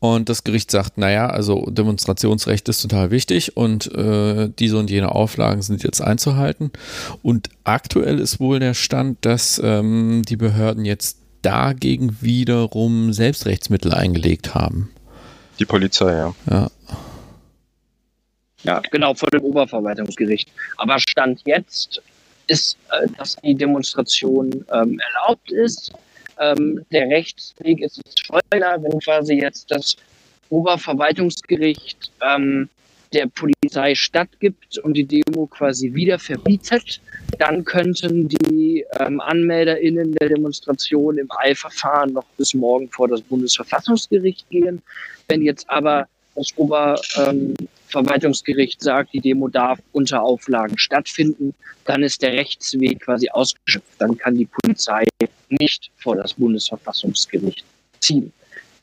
[0.00, 5.14] Und das Gericht sagt, naja, also Demonstrationsrecht ist total wichtig und äh, diese und jene
[5.14, 6.70] Auflagen sind jetzt einzuhalten.
[7.22, 14.54] Und aktuell ist wohl der Stand, dass ähm, die Behörden jetzt dagegen wiederum Selbstrechtsmittel eingelegt
[14.54, 14.90] haben.
[15.60, 16.34] Die Polizei, ja.
[16.50, 16.70] Ja.
[18.62, 20.50] Ja, genau, vor dem Oberverwaltungsgericht.
[20.76, 22.02] Aber Stand jetzt
[22.46, 25.92] ist, äh, dass die Demonstration ähm, erlaubt ist
[26.40, 29.96] ähm, der Rechtsweg ist es schneller, wenn quasi jetzt das
[30.48, 32.68] Oberverwaltungsgericht ähm,
[33.12, 37.00] der Polizei stattgibt und die Demo quasi wieder verbietet,
[37.38, 44.48] dann könnten die ähm, AnmelderInnen der Demonstration im Eilverfahren noch bis morgen vor das Bundesverfassungsgericht
[44.50, 44.80] gehen.
[45.28, 51.54] Wenn jetzt aber das Oberverwaltungsgericht ähm, sagt, die Demo darf unter Auflagen stattfinden,
[51.84, 53.92] dann ist der Rechtsweg quasi ausgeschöpft.
[53.98, 55.04] Dann kann die Polizei
[55.48, 57.64] nicht vor das Bundesverfassungsgericht
[58.00, 58.32] ziehen.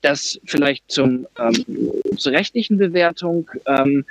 [0.01, 1.65] Das vielleicht zum, ähm,
[2.17, 3.49] zur rechtlichen Bewertung.
[3.65, 4.05] Ähm,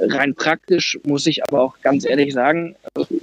[0.00, 2.76] rein praktisch muss ich aber auch ganz ehrlich sagen,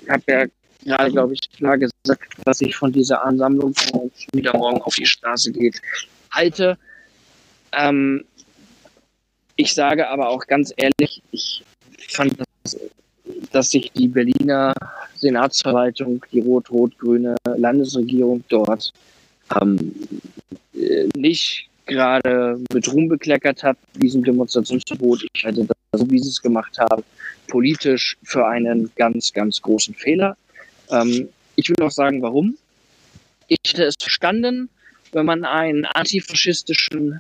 [0.10, 0.46] habe ja
[0.84, 3.74] gerade, glaube ich, klar gesagt, was ich von dieser Ansammlung,
[4.34, 5.82] wieder morgen auf die Straße geht,
[6.32, 6.78] halte.
[7.74, 8.26] Ähm,
[9.56, 11.64] ich sage aber auch ganz ehrlich, ich
[12.10, 12.78] fand, dass,
[13.52, 14.74] dass sich die Berliner
[15.16, 18.92] Senatsverwaltung, die rot-rot-grüne Landesregierung dort
[19.62, 19.94] ähm,
[20.74, 25.26] äh, nicht gerade mit Ruhm bekleckert hat, diesem Demonstrationsverbot.
[25.34, 27.04] Ich halte das, so wie sie es gemacht haben,
[27.48, 30.38] politisch für einen ganz, ganz großen Fehler.
[30.90, 31.28] Ähm,
[31.58, 32.58] ich will auch sagen, warum.
[33.48, 34.70] Ich hätte es verstanden,
[35.12, 37.20] wenn man einen antifaschistischen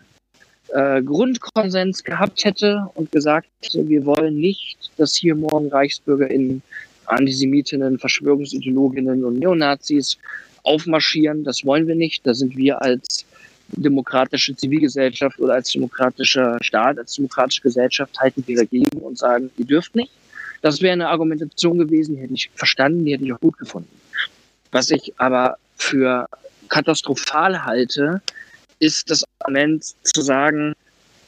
[0.69, 6.61] äh, Grundkonsens gehabt hätte und gesagt hätte, wir wollen nicht, dass hier morgen ReichsbürgerInnen,
[7.07, 10.17] Antisemitinnen, Verschwörungsideologinnen und Neonazis
[10.63, 11.43] aufmarschieren.
[11.43, 12.25] Das wollen wir nicht.
[12.25, 13.25] Da sind wir als
[13.73, 19.65] demokratische Zivilgesellschaft oder als demokratischer Staat, als demokratische Gesellschaft halten wir dagegen und sagen, ihr
[19.65, 20.11] dürft nicht.
[20.61, 23.89] Das wäre eine Argumentation gewesen, die hätte ich verstanden, die hätte ich auch gut gefunden.
[24.71, 26.27] Was ich aber für
[26.69, 28.21] katastrophal halte,
[28.79, 30.73] ist das Argument zu sagen,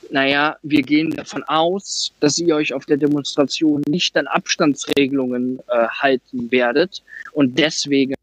[0.10, 5.88] naja, wir gehen davon aus, dass ihr euch auf der Demonstration nicht an Abstandsregelungen äh,
[5.88, 8.16] halten werdet und deswegen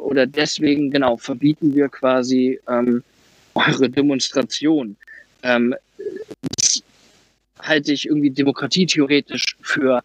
[0.00, 3.04] oder deswegen genau verbieten wir quasi ähm,
[3.56, 4.96] eure Demonstration.
[5.42, 5.74] Ähm,
[6.56, 6.82] das
[7.60, 10.02] halte ich irgendwie demokratietheoretisch für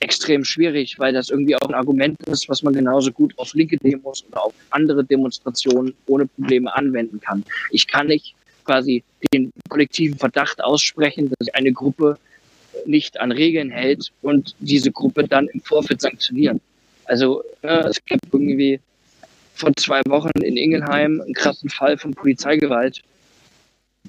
[0.00, 3.78] extrem schwierig, weil das irgendwie auch ein Argument ist, was man genauso gut auf linke
[3.78, 7.44] Demos oder auf andere Demonstrationen ohne Probleme anwenden kann.
[7.70, 8.34] Ich kann nicht
[8.64, 12.18] quasi den kollektiven Verdacht aussprechen, dass eine Gruppe
[12.84, 16.60] nicht an Regeln hält und diese Gruppe dann im Vorfeld sanktionieren.
[17.06, 18.80] Also äh, es gibt irgendwie
[19.56, 23.02] vor zwei Wochen in Ingelheim einen krassen Fall von Polizeigewalt.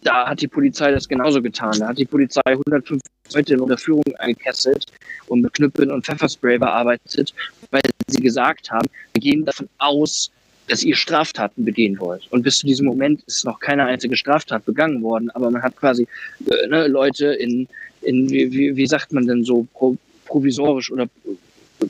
[0.04, 1.74] Da hat die Polizei das genauso getan.
[1.80, 3.02] Da hat die Polizei 150
[3.34, 4.86] Leute in Unterführung eingekesselt
[5.28, 7.34] und mit Knüppeln und Pfefferspray bearbeitet,
[7.72, 10.30] weil sie gesagt haben, wir gehen davon aus,
[10.68, 12.28] dass ihr Straftaten begehen wollt.
[12.32, 15.76] Und bis zu diesem Moment ist noch keine einzige Straftat begangen worden, aber man hat
[15.78, 16.08] quasi
[16.46, 17.68] äh, ne, Leute in,
[18.02, 21.08] in wie, wie, wie sagt man denn so, pro, provisorisch oder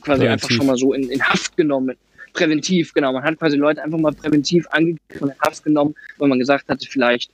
[0.00, 0.30] Präventiv.
[0.30, 1.96] einfach schon mal so in, in Haft genommen.
[2.38, 3.12] Präventiv, genau.
[3.12, 6.86] Man hat quasi Leute einfach mal präventiv angegriffen und Haft genommen, weil man gesagt hatte,
[6.88, 7.30] vielleicht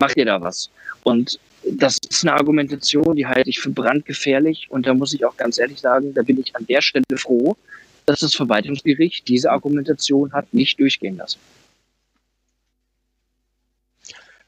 [0.00, 0.68] macht ihr da was.
[1.04, 4.66] Und das ist eine Argumentation, die halte ich für brandgefährlich.
[4.70, 7.56] Und da muss ich auch ganz ehrlich sagen, da bin ich an der Stelle froh,
[8.04, 11.38] dass das Verwaltungsgericht diese Argumentation hat nicht durchgehen lassen.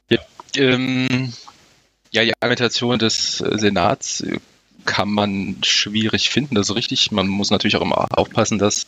[0.08, 0.18] Ja,
[0.56, 1.32] ähm,
[2.10, 4.24] ja die Argumentation des Senats
[4.86, 7.12] kann man schwierig finden, das ist richtig.
[7.12, 8.86] Man muss natürlich auch immer aufpassen, dass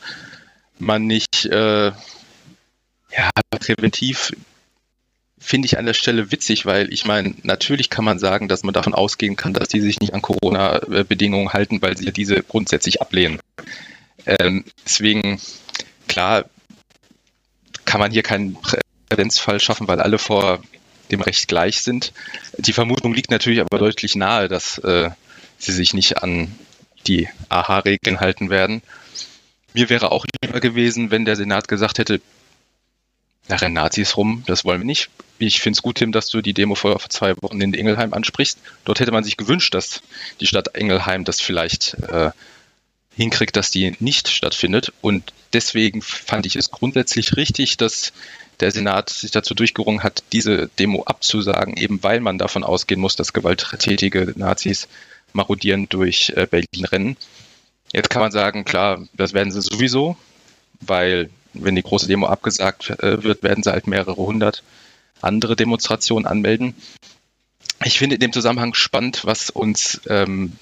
[0.82, 4.32] man nicht äh, ja, präventiv
[5.38, 8.74] finde ich an der Stelle witzig, weil ich meine, natürlich kann man sagen, dass man
[8.74, 13.40] davon ausgehen kann, dass die sich nicht an Corona-Bedingungen halten, weil sie diese grundsätzlich ablehnen.
[14.24, 15.40] Ähm, deswegen,
[16.06, 16.44] klar,
[17.84, 18.56] kann man hier keinen
[19.08, 20.62] Präzedenzfall schaffen, weil alle vor
[21.10, 22.12] dem Recht gleich sind.
[22.58, 25.10] Die Vermutung liegt natürlich aber deutlich nahe, dass äh,
[25.58, 26.56] sie sich nicht an
[27.08, 28.80] die AHA-Regeln halten werden.
[29.74, 32.20] Mir wäre auch lieber gewesen, wenn der Senat gesagt hätte,
[33.48, 35.10] da rennen Nazis rum, das wollen wir nicht.
[35.38, 38.58] Ich finde es gut, Tim, dass du die Demo vor zwei Wochen in Ingelheim ansprichst.
[38.84, 40.00] Dort hätte man sich gewünscht, dass
[40.40, 42.30] die Stadt Ingelheim das vielleicht äh,
[43.16, 44.92] hinkriegt, dass die nicht stattfindet.
[45.00, 48.12] Und deswegen fand ich es grundsätzlich richtig, dass
[48.60, 53.16] der Senat sich dazu durchgerungen hat, diese Demo abzusagen, eben weil man davon ausgehen muss,
[53.16, 54.88] dass gewalttätige Nazis
[55.32, 57.16] marodierend durch äh, Berlin rennen.
[57.92, 60.16] Jetzt kann man sagen, klar, das werden sie sowieso,
[60.80, 64.62] weil wenn die große Demo abgesagt äh, wird, werden sie halt mehrere hundert
[65.20, 66.74] andere Demonstrationen anmelden.
[67.84, 70.52] Ich finde in dem Zusammenhang spannend, was uns ähm,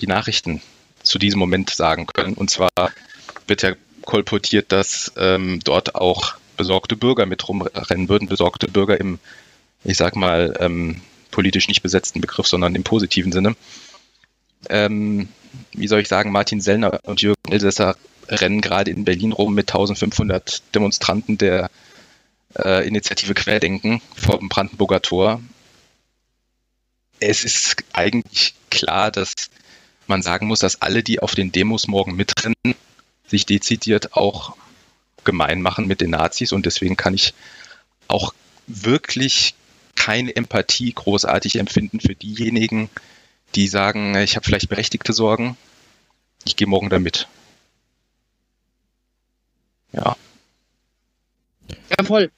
[0.00, 0.60] die Nachrichten
[1.02, 2.34] zu diesem Moment sagen können.
[2.34, 2.70] Und zwar
[3.46, 9.18] wird ja kolportiert, dass ähm, dort auch besorgte Bürger mit rumrennen würden, besorgte Bürger im,
[9.82, 13.56] ich sag mal, ähm, politisch nicht besetzten Begriff, sondern im positiven Sinne.
[14.68, 15.28] Ähm,
[15.72, 17.96] wie soll ich sagen, Martin Sellner und Jürgen Elsässer
[18.28, 21.70] rennen gerade in Berlin rum mit 1500 Demonstranten der
[22.56, 25.40] äh, Initiative Querdenken vor dem Brandenburger Tor.
[27.20, 29.34] Es ist eigentlich klar, dass
[30.06, 32.74] man sagen muss, dass alle, die auf den Demos morgen mitrennen,
[33.26, 34.56] sich dezidiert auch
[35.24, 37.34] gemein machen mit den Nazis und deswegen kann ich
[38.08, 38.34] auch
[38.66, 39.54] wirklich
[39.94, 42.90] keine Empathie großartig empfinden für diejenigen,
[43.54, 45.56] die sagen, ich habe vielleicht berechtigte Sorgen,
[46.44, 47.28] ich gehe morgen damit.
[49.92, 50.16] Ja.
[51.96, 52.30] Ja, voll.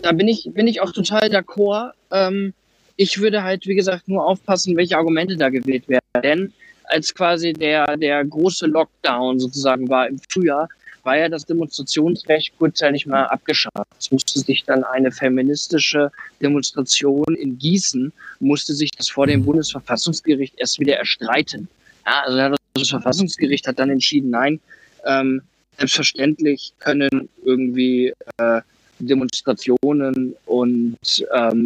[0.00, 1.92] Da bin ich, bin ich auch total d'accord.
[2.10, 2.54] Ähm,
[2.96, 6.22] ich würde halt, wie gesagt, nur aufpassen, welche Argumente da gewählt werden.
[6.22, 6.52] Denn
[6.84, 10.68] als quasi der, der große Lockdown sozusagen war im Frühjahr,
[11.04, 13.88] war ja das Demonstrationsrecht kurzzeitig mal abgeschafft.
[13.98, 20.54] Es musste sich dann eine feministische Demonstration in Gießen, musste sich das vor dem Bundesverfassungsgericht
[20.58, 21.68] erst wieder erstreiten.
[22.06, 24.60] Ja, also das Verfassungsgericht hat dann entschieden, nein,
[25.04, 25.42] ähm,
[25.78, 28.60] selbstverständlich können irgendwie äh,
[29.06, 30.98] Demonstrationen und
[31.34, 31.64] ähm,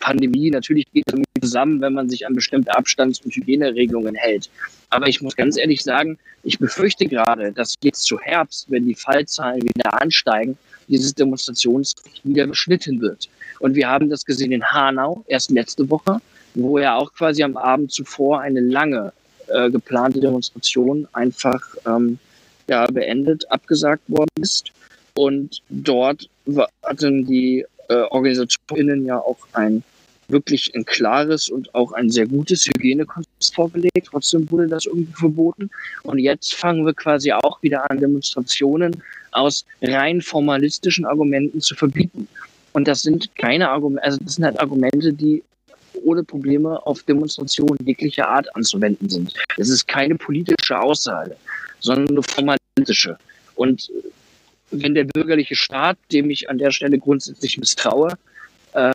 [0.00, 4.50] Pandemie, natürlich geht es zusammen, wenn man sich an bestimmte Abstands- und Hygieneregelungen hält.
[4.90, 8.94] Aber ich muss ganz ehrlich sagen, ich befürchte gerade, dass jetzt zu Herbst, wenn die
[8.94, 10.56] Fallzahlen wieder ansteigen,
[10.88, 13.28] dieses Demonstrationsrecht wieder beschnitten wird.
[13.60, 16.20] Und wir haben das gesehen in Hanau, erst letzte Woche,
[16.54, 19.12] wo ja auch quasi am Abend zuvor eine lange
[19.48, 22.18] äh, geplante Demonstration einfach ähm,
[22.68, 24.72] ja, beendet, abgesagt worden ist.
[25.16, 26.28] Und dort
[26.82, 29.82] hatten die äh, OrganisatorInnen ja auch ein
[30.28, 34.08] wirklich ein klares und auch ein sehr gutes Hygienekonzept vorgelegt.
[34.10, 35.70] Trotzdem wurde das irgendwie verboten.
[36.02, 39.02] Und jetzt fangen wir quasi auch wieder an, Demonstrationen
[39.32, 42.28] aus rein formalistischen Argumenten zu verbieten.
[42.72, 45.42] Und das sind keine Argumente, also das sind halt Argumente, die
[46.04, 49.32] ohne Probleme auf Demonstrationen jeglicher Art anzuwenden sind.
[49.56, 51.36] Es ist keine politische Aussage,
[51.80, 53.16] sondern eine formalistische.
[53.54, 53.90] Und
[54.70, 58.12] wenn der bürgerliche Staat, dem ich an der Stelle grundsätzlich misstraue,
[58.72, 58.92] äh,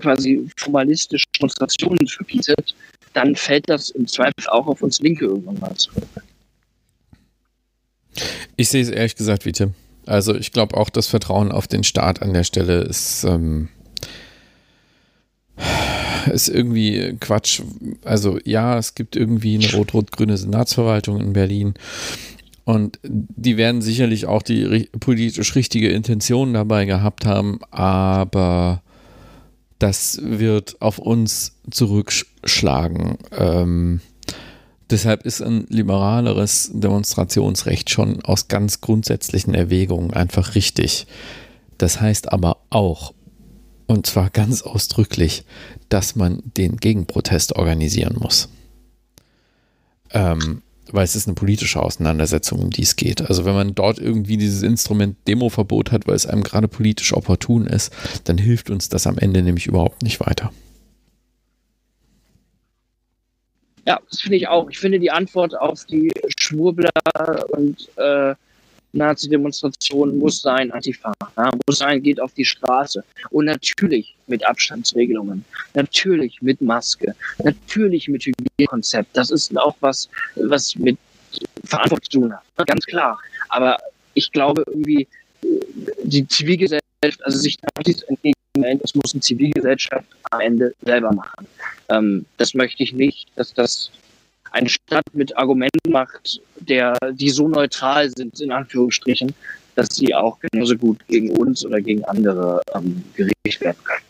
[0.00, 2.74] quasi formalistisch Demonstrationen verbietet,
[3.14, 6.04] dann fällt das im Zweifel auch auf uns Linke irgendwann mal zurück.
[8.56, 9.74] Ich sehe es ehrlich gesagt wie Tim.
[10.06, 13.68] Also ich glaube auch, das Vertrauen auf den Staat an der Stelle ist, ähm,
[16.32, 17.62] ist irgendwie Quatsch.
[18.04, 21.74] Also ja, es gibt irgendwie eine rot-rot-grüne Senatsverwaltung in Berlin.
[22.64, 28.82] Und die werden sicherlich auch die politisch richtige Intention dabei gehabt haben, aber
[29.78, 33.16] das wird auf uns zurückschlagen.
[33.36, 34.00] Ähm,
[34.90, 41.06] deshalb ist ein liberaleres Demonstrationsrecht schon aus ganz grundsätzlichen Erwägungen einfach richtig.
[41.78, 43.14] Das heißt aber auch,
[43.86, 45.44] und zwar ganz ausdrücklich,
[45.88, 48.50] dass man den Gegenprotest organisieren muss.
[50.12, 53.22] Ähm, weil es ist eine politische Auseinandersetzung, um die es geht.
[53.22, 57.66] Also wenn man dort irgendwie dieses Instrument Demoverbot hat, weil es einem gerade politisch opportun
[57.66, 57.92] ist,
[58.24, 60.52] dann hilft uns das am Ende nämlich überhaupt nicht weiter.
[63.86, 64.70] Ja, das finde ich auch.
[64.70, 66.90] Ich finde die Antwort auf die Schwurbler
[67.48, 68.34] und äh,
[68.92, 73.02] Nazi-Demonstration muss sein, Antifa, ja, muss sein, geht auf die Straße.
[73.30, 79.16] Und natürlich mit Abstandsregelungen, natürlich mit Maske, natürlich mit Hygienekonzept.
[79.16, 80.98] Das ist auch was, was mit
[81.64, 83.18] Verantwortung zu tun hat, ganz klar.
[83.48, 83.78] Aber
[84.14, 85.06] ich glaube irgendwie,
[86.04, 91.46] die Zivilgesellschaft, also sich Nazis entgegenmelden, das muss eine Zivilgesellschaft am Ende selber machen.
[91.88, 93.90] Ähm, das möchte ich nicht, dass das
[94.50, 99.34] eine Stadt mit Argumenten macht, der, die so neutral sind, in Anführungsstrichen,
[99.74, 104.04] dass sie auch genauso gut gegen uns oder gegen andere ähm, gerichtet werden können.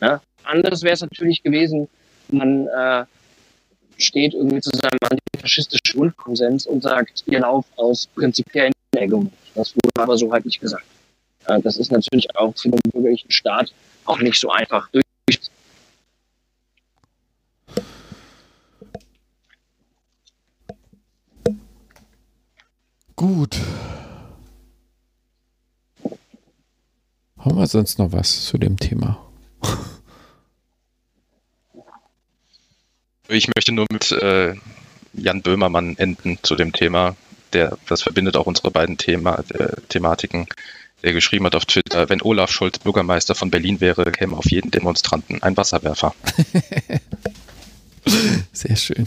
[0.00, 0.20] Ja?
[0.44, 1.88] Anders wäre es natürlich gewesen,
[2.28, 3.04] man äh,
[3.98, 9.32] steht irgendwie zu seinem antifaschistischen Grundkonsens und sagt, ihr lauft aus prinzipiellen Erwägungen.
[9.54, 10.84] Das wurde aber so halt nicht gesagt.
[11.46, 13.72] Äh, das ist natürlich auch für den bürgerlichen Staat
[14.04, 15.04] auch nicht so einfach durch
[23.20, 23.60] Gut.
[27.36, 29.22] Haben wir sonst noch was zu dem Thema?
[33.28, 34.54] Ich möchte nur mit äh,
[35.12, 37.14] Jan Böhmermann enden zu dem Thema.
[37.52, 40.46] Der, das verbindet auch unsere beiden Thema, äh, Thematiken.
[41.02, 44.70] Der geschrieben hat auf Twitter, wenn Olaf Scholz Bürgermeister von Berlin wäre, käme auf jeden
[44.70, 46.14] Demonstranten ein Wasserwerfer.
[48.54, 49.06] Sehr schön.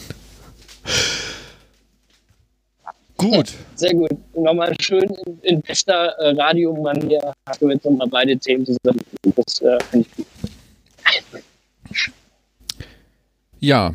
[3.24, 3.54] Gut.
[3.76, 4.12] Sehr gut.
[4.36, 9.00] Nochmal schön in, in bester äh, Radiomanier haben wir jetzt nochmal beide Themen zusammen.
[9.36, 10.28] Das äh, finde ich gut.
[13.62, 13.94] Ja,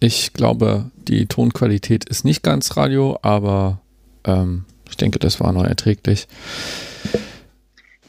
[0.00, 3.80] ich glaube, die Tonqualität ist nicht ganz Radio, aber
[4.24, 6.26] ähm, ich denke, das war noch erträglich.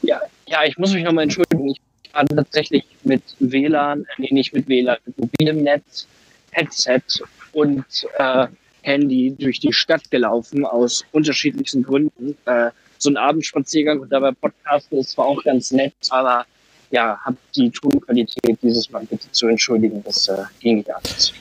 [0.02, 1.68] Ja, ja ich muss mich nochmal entschuldigen.
[1.68, 1.80] Ich
[2.12, 6.08] war tatsächlich mit WLAN, äh, nee, nicht mit WLAN, mit mobilem Netz,
[6.50, 7.22] Headset
[7.52, 7.84] und
[8.18, 8.48] äh,
[8.86, 12.36] Handy durch die Stadt gelaufen aus unterschiedlichsten Gründen.
[12.46, 16.46] Äh, so ein Abendspaziergang und dabei Podcasten ist zwar auch ganz nett, aber
[16.90, 21.32] ja, habt die Tonqualität dieses Mal bitte zu entschuldigen, das äh, ging nicht anders.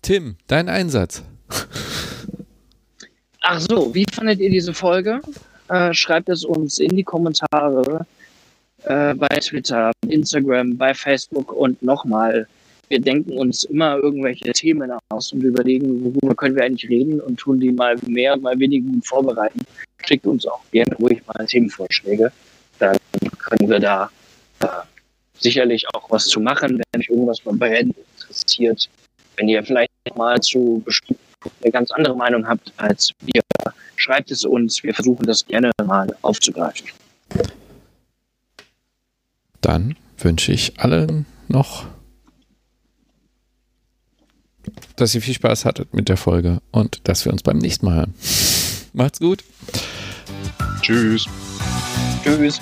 [0.00, 1.22] Tim, dein Einsatz.
[3.42, 5.20] Ach so, wie fandet ihr diese Folge?
[5.68, 8.06] Äh, schreibt es uns in die Kommentare
[8.84, 12.46] äh, bei Twitter, Instagram, bei Facebook und nochmal
[12.90, 17.38] wir denken uns immer irgendwelche Themen aus und überlegen, worüber können wir eigentlich reden und
[17.38, 19.60] tun die mal mehr, mal weniger gut vorbereiten.
[20.04, 22.32] Schickt uns auch gerne ruhig mal Themenvorschläge.
[22.80, 22.98] Dann
[23.38, 24.10] können wir da
[24.58, 24.66] äh,
[25.38, 28.90] sicherlich auch was zu machen, wenn euch irgendwas mal brennend interessiert.
[29.36, 30.84] Wenn ihr vielleicht mal zu
[31.62, 33.40] eine ganz andere Meinung habt als wir,
[33.94, 34.82] schreibt es uns.
[34.82, 36.88] Wir versuchen das gerne mal aufzugreifen.
[39.60, 41.86] Dann wünsche ich allen noch
[44.96, 47.96] dass ihr viel Spaß hattet mit der Folge und dass wir uns beim nächsten Mal
[47.96, 48.14] hören.
[48.92, 49.44] Macht's gut.
[50.82, 51.26] Tschüss.
[52.24, 52.60] Tschüss.